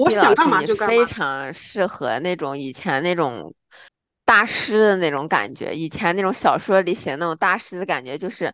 [0.00, 0.96] 我想干嘛就干嘛。
[0.96, 3.54] 非常适合那种以前那种
[4.24, 8.52] 大师的那种感觉，以前那种小说里写那种大师的感觉，就是。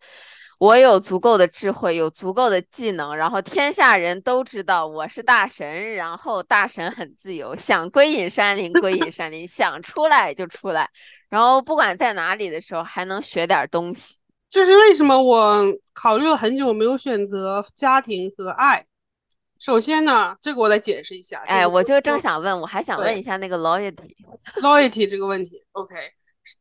[0.58, 10.88] 我有足够的智慧，有足够的技能，然后天下人都知道我是大神，然后大神很自由，想归隐山林归隐山林，想出来就出来，
[11.28, 14.16] 然后不管在哪里的时候还能学点东西。
[14.48, 18.86] 这是为什么我考虑了很久没有选择家庭和爱。
[19.58, 21.42] 首先呢，这个我来解释一下。
[21.46, 25.62] 哎，我就正想问，我还想问一下那个 loyalty，loyalty 这个问题。
[25.72, 25.94] OK，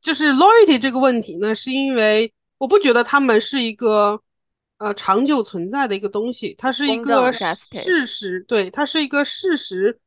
[0.01, 2.34] 就是 loyalty 这个问题呢，是因为。
[2.65, 4.19] 我不觉得他们是一个
[4.80, 9.99] 呃长久存在的一个东西，它是一个事实，对，它是一个事实，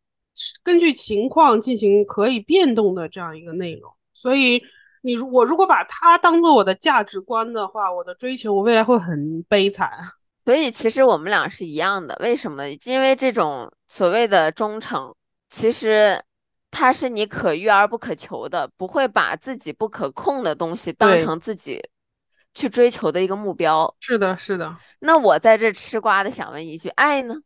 [0.64, 3.88] 根据情况进行可以变动的这样一个内容。
[4.12, 4.60] 所以
[5.02, 9.92] 你如我如果把它当做我的价值观的话，我的追求，我未来会很悲惨。
[10.44, 12.68] 所以其实我们俩是一样的，为什么？
[12.86, 15.14] 因为这种所谓的忠诚，
[15.48, 16.20] 其实
[16.72, 21.80] 它是你可遇而不可求的，不会把自己不可控的东西当成自己。
[22.58, 24.76] 去追求的一个目标，是的，是的。
[24.98, 27.36] 那我在这吃瓜的想问一句：爱呢？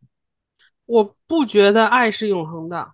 [0.87, 2.92] 我不觉得爱是永恒的。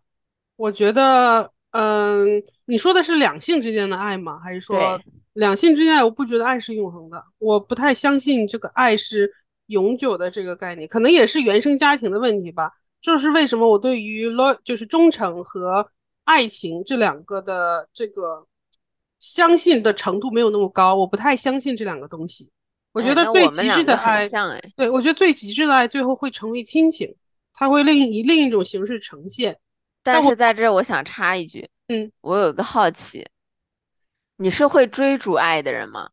[0.56, 4.40] 我觉得，嗯，你说的是两性之间的爱吗？
[4.42, 5.00] 还是说
[5.34, 6.02] 两性之间？
[6.02, 7.24] 我不觉得爱是永恒的。
[7.38, 9.32] 我不太相信这个爱是
[9.66, 12.72] 永久的这个概念，可能也是原生家庭的问题吧。
[13.00, 15.88] 就是为什么我对于 lo 就是忠诚和
[16.24, 18.48] 爱情这两个的这个。
[19.18, 22.50] 相信的程度没有那么高，我不太相信这两个东西。
[22.92, 24.28] 我觉得最极致的爱，
[24.76, 27.14] 对我觉得最极致的爱最后会成为亲情，
[27.52, 29.58] 它会另以另一种形式呈现。
[30.02, 33.28] 但是在这，我想插一句，嗯，我有一个好奇，
[34.36, 36.10] 你是会追逐爱的人吗？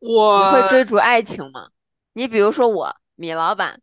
[0.00, 1.70] 我会追逐爱情吗？
[2.14, 3.80] 你比如说我，米老板。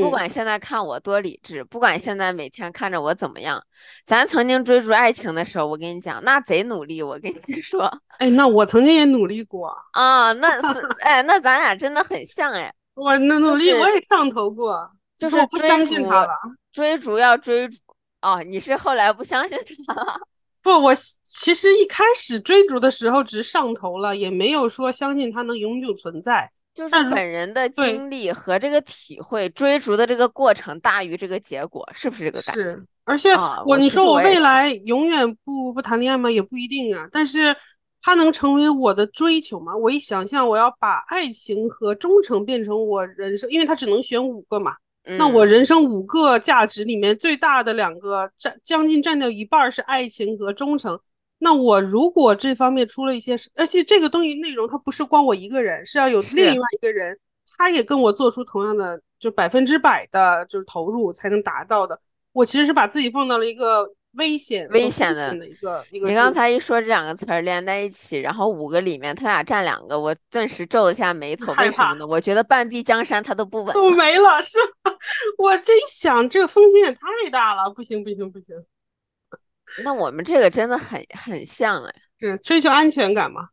[0.00, 3.62] 不管现在看我多理智，不管现在每天看着我怎么样，
[4.06, 7.02] 咱曾经追逐爱情的时候，我跟你讲，那贼努力。
[7.02, 12.72] 我跟你 说，哎，那我曾经也努力过啊，那是，哎，那咱俩真的很像哎。
[12.94, 16.30] 我努努力，我也上头过，就是我不相信他了。
[16.70, 17.76] 追逐要追逐，
[18.22, 20.20] 哦，你是后来不相信他了？
[20.62, 26.50] 不，我其实一开始追逐的时候只是上头了，也没有说相信他能永久存在。
[26.74, 32.62] 就是本人的经历和这个体会，追逐的这个过程大于这个结果，是不是这个感觉？
[32.62, 33.30] 是，而且
[33.66, 36.30] 我你说我未来永远不不谈恋爱吗？
[36.30, 37.06] 也不一定啊。
[37.12, 37.54] 但是
[38.00, 39.76] 它能成为我的追求吗？
[39.76, 44.74] 我一想象我要把爱情和忠诚变成我人生，因为它只能选五个嘛。
[45.18, 50.98] 那我人生五个价值里面最大的两个占将近占掉一半是爱情和忠诚。
[51.44, 57.18] 那我如果这方面出了一些事，而且这个东西内容它不是光我一个人，是要有另外一个人，
[57.58, 62.00] 他也跟我做出同样的就百分之百的就是投入才能达到的。
[62.32, 66.08] 我其实是把自己放到了一个危险危险的一个一个。
[66.08, 71.52] 你刚才一说这两个词儿连在一起，然后五个里面他俩占两个，我顿时皱了下眉头。
[71.58, 72.06] 为什么呢？
[72.06, 73.74] 我觉得半壁江山他都不稳。
[73.74, 74.94] 都没了是吧？
[75.38, 78.54] 我这一想，这个风险也太大了，不行不行不行。
[79.84, 83.48] 那我们这个真的很很像哎，是追求安全感嘛？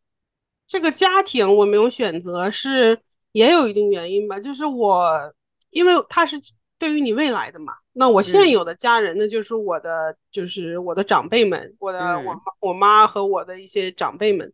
[0.68, 3.00] 这个家庭我没有选择，是
[3.32, 4.40] 也有一定原因吧。
[4.40, 5.34] 就是我，
[5.72, 6.40] 因为他是
[6.78, 7.74] 对于你未来的嘛。
[7.94, 14.54] 那我现有的家人呢，就是我的，就是我的长辈们，我的我妈我妈和我的一些长辈们。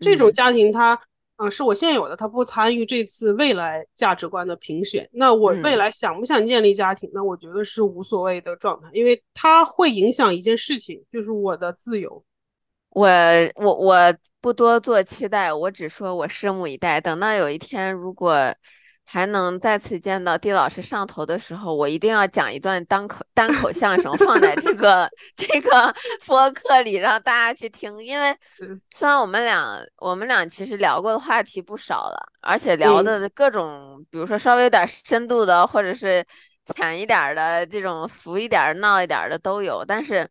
[0.00, 1.00] 这种家庭，他
[1.36, 5.08] 嗯是我现有的，他不参与这次未来价值观的评选。
[5.12, 7.10] 那我未来想不想建立家庭？
[7.12, 12.24] 那我觉得是无所谓的状态，因为它会影响一件事情，就是我的自由。
[12.90, 13.06] 我
[13.56, 16.98] 我我不多做期待，我只说我拭目以待。
[16.98, 18.54] 等到有一天，如果
[19.06, 25.94] 还能再次见到地老师上头的时候，我一定要讲一段单口单口相声，放在这个 这个
[26.26, 28.04] 播客里，让大家去听。
[28.04, 28.36] 因为
[28.90, 36.22] 虽然我们俩我们俩其实聊过的话题不少了，而且聊的各种，比如说稍微有点深度的，或者是
[36.74, 40.28] 浅一点的这种俗一点、闹一点的都有，但是。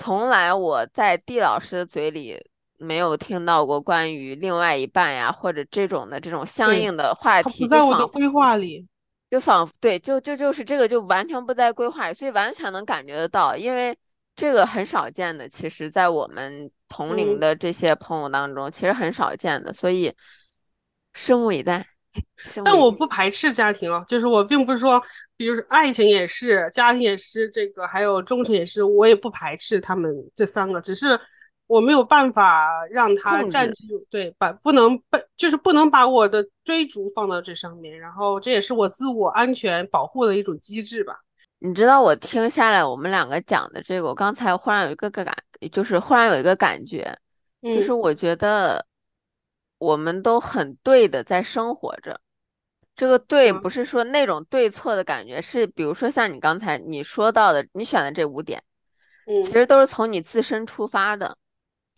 [0.00, 2.40] 从来我在地老师的嘴里
[2.78, 8.86] 没有听到过关于另外一半呀，或者这种的这种相应的话题，不在我的规划里，
[9.30, 13.96] 就仿佛对，就就就是这个就完全不在规划里，所以完全能感觉得到，因为
[14.34, 20.12] 这个很少见的，其实在我们同龄的这些朋友当中，其实很少见的，所以
[21.14, 21.86] 拭目以待。
[22.64, 25.02] 但我不排斥家庭啊，就是我并不是说。
[25.36, 31.16] 比如说爱情也是，家庭也是，这个还有忠诚也是，我也不排斥他们这三个，只是
[31.68, 41.14] 我没有办法让他占据，对，把不能被，就是不能把我的追逐放到这上面，然后这也是我自我安全保护的一种机制吧。
[41.60, 45.36] 你知道我听下来我们两个讲的这个，我刚才忽然有一个个感，
[45.70, 47.16] 就是忽然有一个感觉，
[47.62, 48.84] 就是我觉得
[49.78, 52.20] 我们都很对的在生活着。
[52.94, 58.60] 这个对不是说那种对错的感觉，是比如说像你刚才你说到的，你选的这五点，
[59.26, 61.36] 嗯，其实都是从你自身出发的，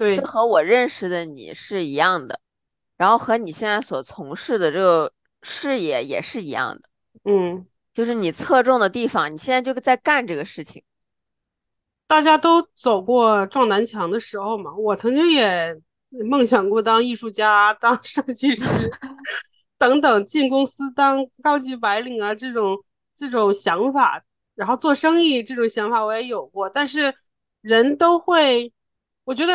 [0.00, 2.40] 对，就和我认识的你是一样的，
[2.96, 6.88] 然后和你现在所从事的这个事业也是一样的，
[7.24, 10.82] 嗯，就是你侧重的地方，你现在就在干这个事情。
[12.06, 15.76] 大家都走过撞南墙的时候嘛，我曾经也
[16.28, 18.90] 梦想过当艺术家，当设计师。
[19.76, 22.82] 等等，进公司当高级白领啊，这种
[23.14, 24.22] 这种想法，
[24.54, 26.68] 然后做生意这种想法我也有过。
[26.68, 27.14] 但是
[27.62, 28.72] 人都会，
[29.24, 29.52] 我觉得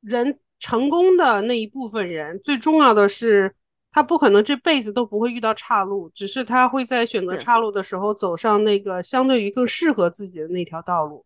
[0.00, 3.54] 人成功的那一部分人，最重要的是
[3.90, 11.24] 他不可能这辈子都不会遇到岔路，只是他会在选择岔路的时候走上那个相对于更适合自己的那条道路。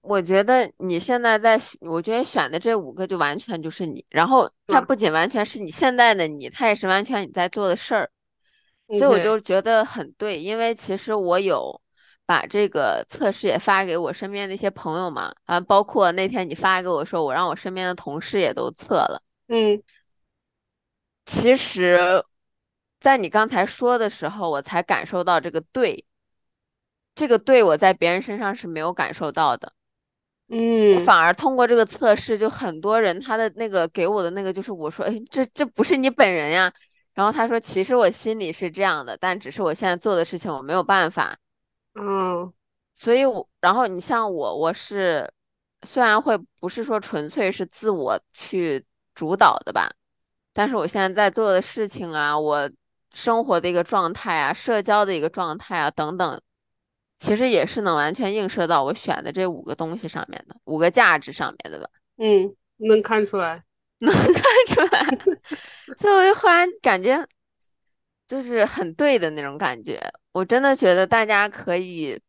[0.00, 8.10] 我觉得你现在在，我觉得选的这五个就完全就是你，然后它不仅完全是你现在的你，它也是完全你在做的事儿，
[8.88, 10.40] 所以我就觉得很对。
[10.40, 11.78] 因为其实我有
[12.28, 19.22] 把这个测试也发给我身边的一些朋友嘛，啊，包括那天你发给我说，我让我身边的同事也都测了。
[19.46, 19.82] 嗯，
[21.24, 22.22] 其实，
[23.00, 26.04] 在你刚才说的时候，我才感受到这个对，
[27.14, 29.72] 这个对我在别人身上是没有感受到的。
[30.48, 36.70] 嗯，反而通过这个测试，就很多人他的那个给我的那个就是我说，哎，这这不是你本人呀。
[37.14, 41.38] 然后他说，其实我心里是这样的，但只是我现在做的事情我没有办法。
[41.98, 42.52] 嗯，
[42.94, 45.28] 所以，我然后你像我，我是
[45.82, 48.84] 虽然会不是说纯粹是自我去
[49.14, 49.90] 主导的吧，
[50.52, 52.70] 但是我现在在做的事情啊，我
[53.12, 56.40] 生活的一个状态啊，社交的一个状态啊等等。
[57.16, 61.90] 其实也是能完全映射到我选的这五个东西上面的五个价值上面的吧？
[62.18, 63.64] 嗯，能看出来，
[63.98, 65.04] 能看出来。
[65.98, 67.26] 所以我就忽然感觉，
[68.28, 70.00] 就是很对的那种感觉。
[70.32, 72.20] 我真的觉得大家可以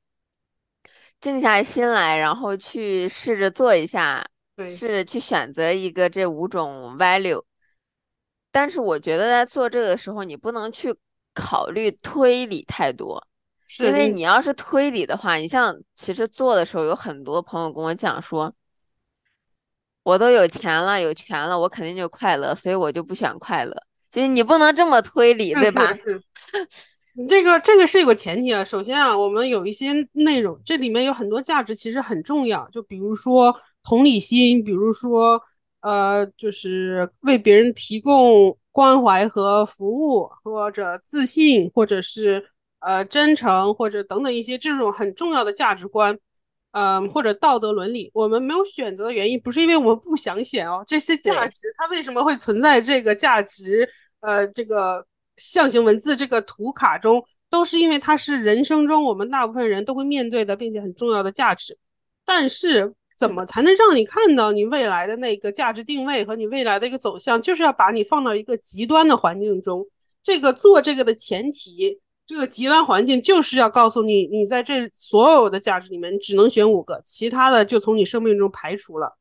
[1.20, 4.26] 静下心来，然后去试着做一下，
[4.68, 7.44] 试着去选择一个这五种 value。
[8.50, 10.96] 但是我觉得在做这个的时候，你不能去
[11.34, 13.24] 考虑推理太多。
[13.84, 18.52] 因为你要是推理的话，你像其实做的时候，有很多朋友跟我讲说，
[20.02, 23.89] 我都有钱了，有权了，我肯定就快乐，所以我就不选快乐。
[24.12, 25.94] 就是你不能这么推理，对吧？
[25.94, 26.22] 是。
[27.28, 32.68] 这个这个是有个前提啊，首先啊，我们有一些内容，这里面有很多价值，其实很重要。
[32.70, 35.42] 就比如说同理心，比如说
[35.82, 42.50] 呃，就是为别人提供关怀和服务，或者自信，或者是。
[42.82, 46.18] 呃，真诚或者等等一些这种很重要的价值观，
[46.72, 53.90] 嗯，或者道德伦理，我们没有选择的原因不是因为我们不想选哦，这些价值它为什么会存在这个价值？
[54.20, 55.06] 呃，这个
[55.38, 61.78] 象形文字这个图卡中，都是因为它是人生中我们大部分人都会面对的，并且很重要的价值。
[62.26, 67.42] 但是怎么才能让你看到你未来的那个价值定位和你未来的一个走向？
[67.42, 69.86] 就是要把你放到一个极端的环境中。
[70.22, 72.00] 这个做这个的前提，
[72.30, 79.18] 这个极端环境就是要告诉你，你在这所有的价值里面只能选五个，其他的就从你生命中排除了。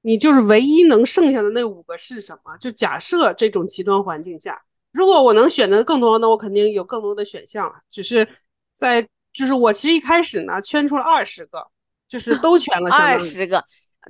[0.00, 2.56] 你就是唯一能剩下的那五个是什么？
[2.56, 4.58] 就假设这种极端环境下，
[4.90, 7.74] 如果我能选择更多，那我肯定有更多的选项了。
[7.90, 8.26] 只是
[8.72, 11.62] 在就是我其实一开始呢圈出了二十个，
[12.08, 12.90] 就是都 全了。
[12.90, 13.62] 二十个，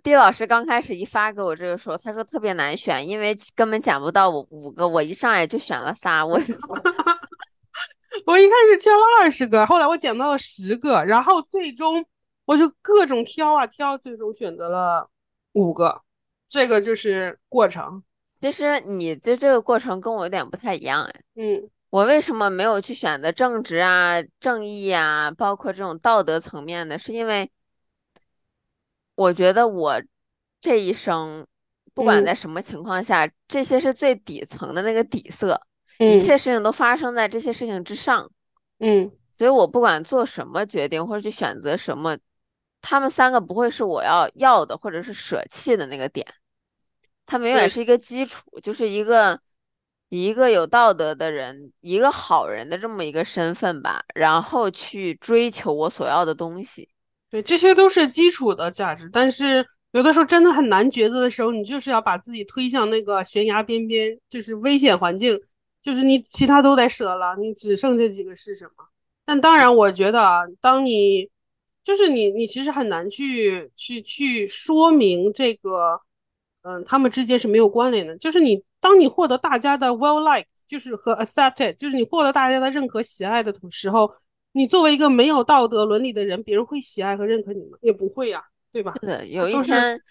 [0.04, 4.86] 地老师刚开始一发给我这个时候，他说特别难选，因为根本讲不到五五个。
[4.86, 6.38] 我一上来就选了仨，我
[8.24, 12.04] 我一开始挑了二十个，后来我捡到了十个，然后最终
[12.44, 15.10] 我就各种挑啊挑，最终选择了。
[15.52, 16.02] 五个，
[16.46, 18.02] 这个就是过程。
[18.40, 21.20] 其实你的这个过程跟我有点不太一样哎。
[21.36, 26.98] 嗯，我为什么没有去选择正直啊、正义啊，包括这种道德层面的？
[26.98, 27.50] 是因为
[29.14, 30.02] 我觉得我
[30.60, 31.46] 这一生，
[31.94, 35.58] 不管在什么情况下，这些是最底层的那个底色，
[35.98, 38.30] 一切事情都发生在这些事情之上。
[38.78, 42.16] 嗯，所以我不管做什么决定或者去选择什么。
[42.88, 46.24] 他们三个不会是我要要的，或者是舍弃的那个点，
[47.24, 49.40] 他们永远是一个基础，就是一个
[50.08, 56.88] 一个有道德的人，一个好人的这么一个身份吧，然后去追求我所要的东西。
[57.28, 65.40] 对，这些都是基础的价值，但是有的时候真的很难抉择的时候，你就是要把自己推向那个悬崖边边，就是危险环境，
[65.86, 68.84] 就是你其他都得舍了，你只剩这几个是什么？
[69.24, 71.30] 但当然，我觉得啊，当你。
[71.86, 76.00] 就是你，你其实很难去去去说明这个，
[76.62, 78.16] 嗯，他们之间是没有关联的。
[78.18, 84.12] 就是你，当你获得大家的 well liked，就是和 accepted，就是你获得大家的认可、喜爱的同时候，
[84.50, 87.78] 你作为一个没有道德伦理的人，别人会喜爱和认可你吗？
[87.82, 88.92] 也不会呀，对吧？
[88.98, 90.02] 是的，有一天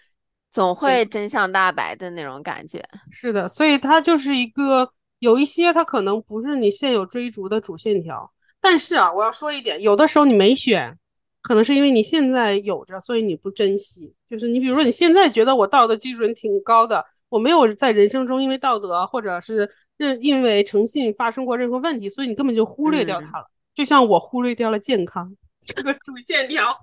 [0.50, 2.82] 总会真相大白的那种感觉。
[3.10, 8.32] 是的，所以它就是一个有一些，它可能不是你现有追逐的主线条。
[8.60, 10.98] 但是啊，我要说一点，有的时候你没选。
[11.42, 14.12] 可能是因为你现在有着，所以你不珍惜。
[14.26, 23.48] 就是你，比如说你现在觉得我道德基准挺高的，我没有在人生中因为道德或者是认因为诚信发生过任何问题，所以你根本就忽略掉它了。
[23.76, 26.76] 就像我忽略掉了健康这个主线条，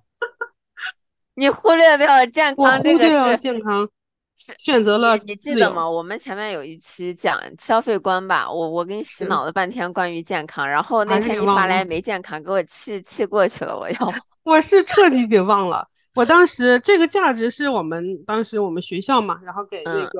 [1.35, 3.89] 你忽略掉了健康这个是健康。
[4.57, 5.87] 选择了，你记得吗？
[5.87, 13.77] 我们前面有一期讲消费观吧，我我给你洗脑了半天关于健康，然后那天你发来没健康，给我气气过去了。
[13.77, 13.97] 我要，
[14.43, 15.87] 我是彻底给忘了。
[16.15, 20.19] 我当时这个价值是我们当时我们学校嘛，然后给那个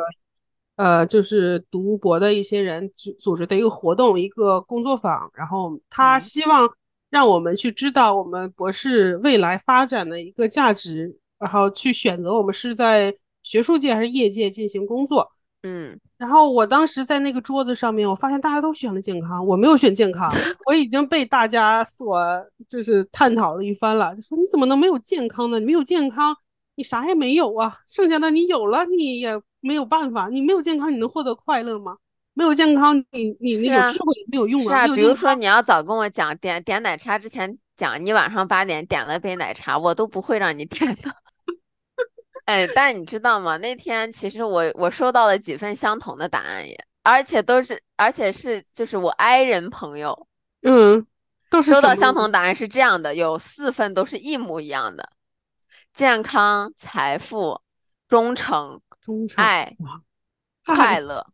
[0.76, 6.70] 呃，就是读博的一些人组组织的一个活动，一个工作坊，然后他希望
[7.10, 13.16] 让我们去知道我们博士未来发展的一个价值，然后去选择我们是在。
[13.44, 15.32] 学术界还是业界进行工作，
[15.64, 20.32] 嗯，然后我当时在那个桌子上面，我发现大家都选了健康，我没有选健康，
[20.66, 22.20] 我已经被大家所
[22.68, 25.60] 就是探讨了一番了，就说你怎么能没有健康呢？
[25.60, 26.36] 你没有健康，
[26.76, 31.98] 你啥也没有啊，剩下的你有了，你也没有办法，你没有健康，你能获得快乐吗？
[32.36, 34.88] 没有健康，你你那个智慧也没有用啊。
[34.88, 41.14] 是啊，比如说你要早跟我讲点点奶茶之前讲，你晚上八点点了杯奶茶，我都不会让你点的。
[42.46, 43.56] 哎，但你知道吗？
[43.58, 50.28] 那天其实我我收到了几份相同的答案也，而且都是，而且是就是我 I 人朋友，
[50.64, 51.08] 嗯，
[51.50, 55.10] 都是收到相同答案是这样的，有四份都是一模一样的，
[55.94, 57.62] 健康、财富、
[58.10, 59.74] 忠诚、忠诚、爱、
[60.66, 61.26] 快 乐，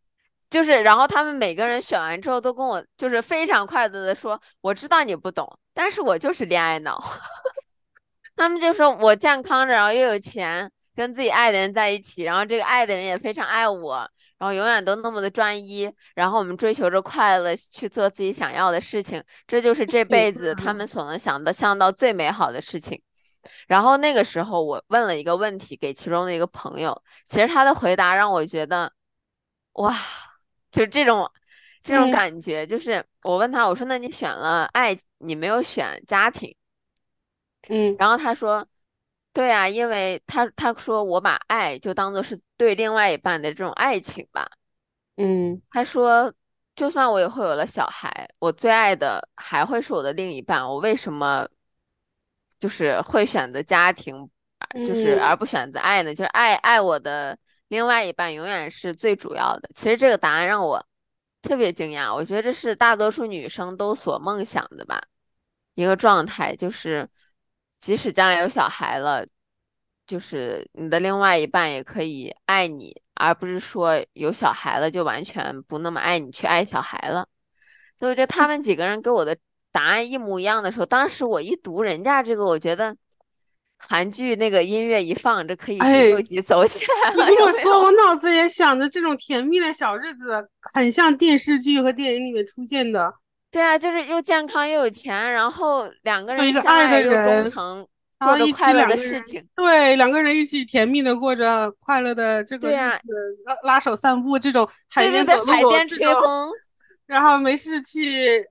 [0.48, 7.04] 就是然后他们每个人选完之后都跟我就是非常快乐的说，我知道你不懂，但是我就是恋爱脑，
[8.38, 10.72] 他们就说我健康着，然后又有钱。
[11.00, 13.96] 跟自己爱的人在一起，然后这个爱的人也非常爱我，
[14.38, 23.02] 然后永远都那么的专一，然后我们追求着快乐，去做自己想要的事情，这就是这辈子他们所能想的想到最美好的事情。
[23.66, 28.92] 然后那个时候我问了一个问题给其中的一个朋友，其实他的回答让我觉得，
[29.76, 29.98] 哇，
[30.70, 31.32] 就这种
[31.82, 36.54] 这种感觉，就是我问他，我说那你选了爱，你没有选家庭，
[37.70, 38.68] 嗯，然后他说。
[39.32, 44.50] 对啊，因为他他说我把爱就当做是对另外一半的这种爱情吧，
[45.18, 46.34] 嗯，他说
[46.76, 51.48] 就算我以后有了小孩，我最爱的还会是我的另一半，我为什么
[52.60, 54.30] 就是会选择家庭，
[54.86, 56.14] 就是而不选择爱呢？
[56.14, 59.70] 就是爱爱我的另外一半永远是最主要的。
[59.76, 60.84] 其实这个答案让我
[61.44, 65.02] 特别惊讶，我觉得这是大多数女生都所梦想的吧，
[65.76, 67.08] 一个状态就是。
[67.80, 69.26] 即使将来有小孩了，
[70.06, 77.28] 就是你的另外一半也可以爱你，而不是说有小孩了就完全不那么爱你，去爱小孩了。
[77.98, 79.38] 所以我觉得他们几个人给我的
[79.72, 82.96] 答案一模一样的时候，当时我一读人家这个，我觉得
[83.78, 87.30] 韩剧那个音乐一放，这可以十六集走起来了。
[87.30, 93.14] 你跟我说，我脑子也想着这种甜蜜的小日子，很像电视剧和电影里面出现的。
[93.52, 97.88] 对啊，就是又健康又有钱，然后两个人相爱又忠诚。
[98.22, 106.52] 做着快乐的事情，对两个人一起甜蜜的过着快乐的这个日子，拉拉手散步，这种海边走路，吹风，
[107.06, 108.46] 然后没事去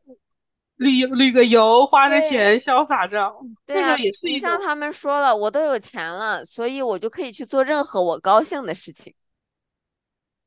[0.76, 3.30] 旅旅个游，花着钱潇洒着，
[3.66, 9.12] 这个也是一像他们说了，我都有钱了，所以我就可以去做任何我高兴的事情。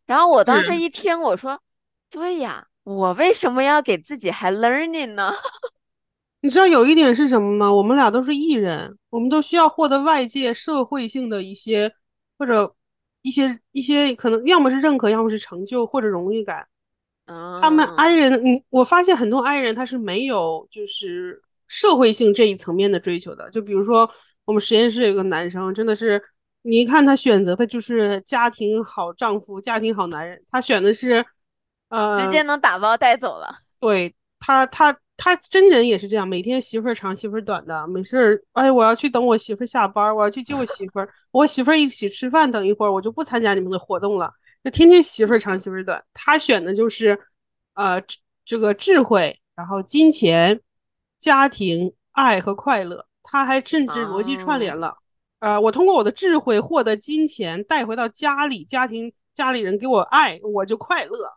[0.07, 1.61] 然后我当时一听，我说，
[2.09, 5.31] 对呀，我为什么要给自己还 learning 呢？
[6.41, 7.71] 你知道有一点是什么吗？
[7.71, 11.93] 我们俩都是艺人，我们都需要获得外界社会性的一些
[12.37, 12.75] 或者
[13.21, 16.67] 一些一些可能，要么是认可，要么是成就或者荣誉感。
[17.61, 23.49] 他们 I 人，嗯，我发现很多 I 人他是没有就是社会性这一层面的追求的。
[23.51, 24.09] 就比如说
[24.43, 26.21] 我们实验室有个男生，真的是
[26.63, 31.23] 你一看他选择的就是家庭好丈夫、家庭好男人，他选的是
[31.91, 33.59] 呃，直接能打包带走了。
[33.79, 34.97] 对他，他。
[35.23, 44.33] 他真人也是这样，每天媳妇儿长媳妇儿短的，没事儿，哎，我要去等我媳妇儿下班，我要去接我媳妇儿，我媳妇儿一起吃饭，等一会儿我就不参加你们的活动了。
[44.63, 47.19] 那天天媳妇儿长媳妇儿短，他选的就是，
[47.75, 48.01] 呃，
[48.43, 50.59] 这个智慧，然后金钱、
[51.19, 54.97] 家庭、爱和快乐，他还甚至逻辑串联了，
[55.37, 61.31] 呃，我通过我的智慧获得金钱，带回到家里，家庭家里人给我爱，我就快乐。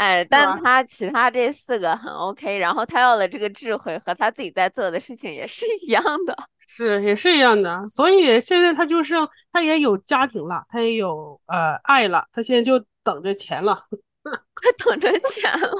[0.00, 6.34] 哎，但他其他这四个很 OK，然后他要的这个智慧和他自己在做的事情也是一样的，
[6.66, 7.86] 是也是一样的。
[7.86, 9.14] 所以现在他就是
[9.52, 13.78] 他也有家庭了，他也有呃爱了，他现在就等着钱了，
[14.24, 15.70] 快等着钱了，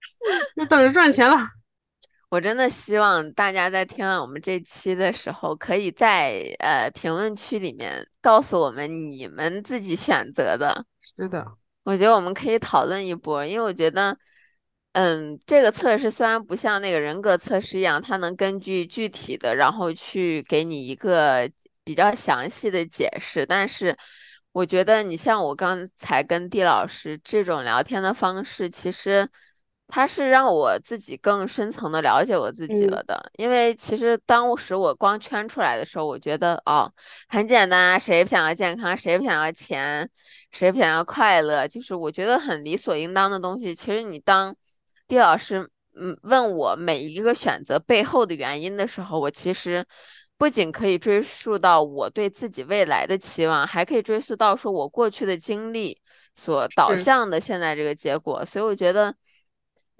[0.56, 1.36] 就等着赚钱了。
[2.30, 10.86] 我真的希望大家在听完我们这期的时候，可以在呃评论区里面告诉我们你们自己选择的。
[10.98, 11.46] 是的。
[11.84, 14.16] 我觉得我们可以讨论一波，因为我觉得，
[14.92, 21.50] 嗯，这个测试虽然不像那个人格测试一样，它能根据具体的，然后去给你一个
[21.84, 23.96] 比较详细的解释，但是
[24.52, 29.28] 我觉得你像我刚才跟地老师这种聊天的方式，其实。
[29.92, 36.88] 它是让我自己更深层的了解我自己了的，因为其实当时我光圈出来的时候，我觉得哦，
[37.28, 40.08] 很简单，谁不想要健康，谁不想要钱，
[40.50, 43.74] 谁不想要快乐，就是我觉得很理所应当的东西。
[43.74, 44.54] 其实你当
[45.06, 45.68] 地老师
[46.00, 49.84] 嗯问我每一个选择背后的原因的时候，我其实
[50.36, 56.00] 不仅可以追溯到我对自己未来的期望，还可以追溯到说我过去的经历
[56.34, 59.14] 所导向的现在这个结果，所以我觉得。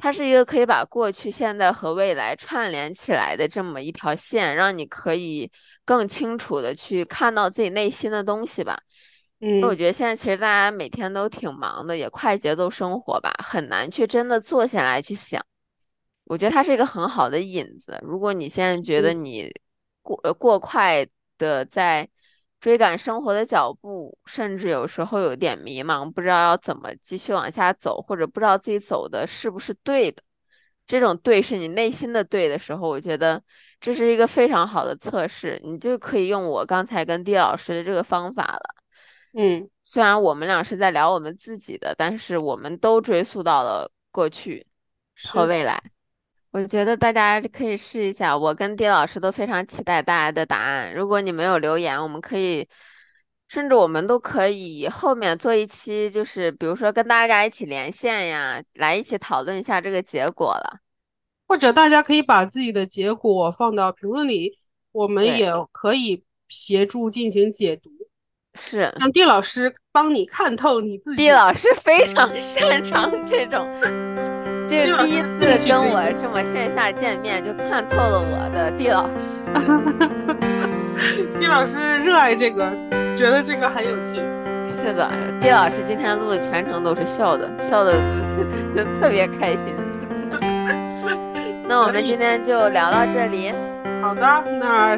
[0.03, 5.53] 它是一个可以把过去、现在和未来串联起来的这么一条线，让你可以
[5.85, 8.81] 更清楚的去看到自己内心的东西吧。
[9.41, 15.45] 嗯，我觉得现在其实大家每天都挺忙的，也快节奏生活吧，很难去真的坐下来去想。
[16.25, 17.99] 我觉得它是一个很好的引子。
[18.03, 19.53] 如果你现在觉得你
[20.03, 21.07] 过过快
[21.39, 22.09] 的在。
[22.61, 30.23] 追赶生活的脚步，甚至有时候有点迷茫，不知道要怎么继续往下走，或者不知道自己走的是不是对的。
[30.87, 33.43] 这种对是你内心的对的时候，我觉得
[33.81, 38.80] 这是一个非常好的测试，你就可以用我刚才跟地老师的这个方法了。
[39.33, 44.67] 嗯，虽然我们俩是在聊我们自己的，但是我们都追溯到了过去
[45.29, 45.81] 和未来。
[46.51, 50.93] 我觉得大家可以试一下，我跟丁老师都非常期待大家的答案。
[50.93, 52.69] 如果你没有留言，我们可以，
[53.47, 60.81] 甚至我们都可以后面做一期，就是比如说跟大家一起连线呀，来一起讨论一下这个结果了。
[61.47, 64.59] 或者大家可以把自己的结果放到评论里，
[64.91, 67.91] 我们也可以协助进行解读。
[68.59, 71.23] 是，让地老师帮你看透你自己。
[71.23, 73.69] 地老师非常擅长这种。
[74.67, 79.51] 就第一次跟我这么线下见面，就看透了我的地老师。
[81.37, 82.71] 地老师热爱这个，
[83.17, 84.21] 觉得这个很有趣。
[84.71, 87.93] 是的，地老师今天录的全程都是笑的，笑的
[88.77, 89.75] 就 特别开心。
[91.67, 93.53] 那我们今天就聊到这里。
[94.03, 94.97] 好的，那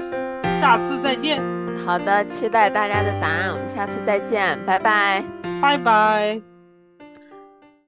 [0.55, 1.42] 下次再见。
[1.84, 3.50] 好的，期待大家的答案。
[3.52, 5.24] 我们下次再见，拜拜，
[5.60, 6.51] 拜拜。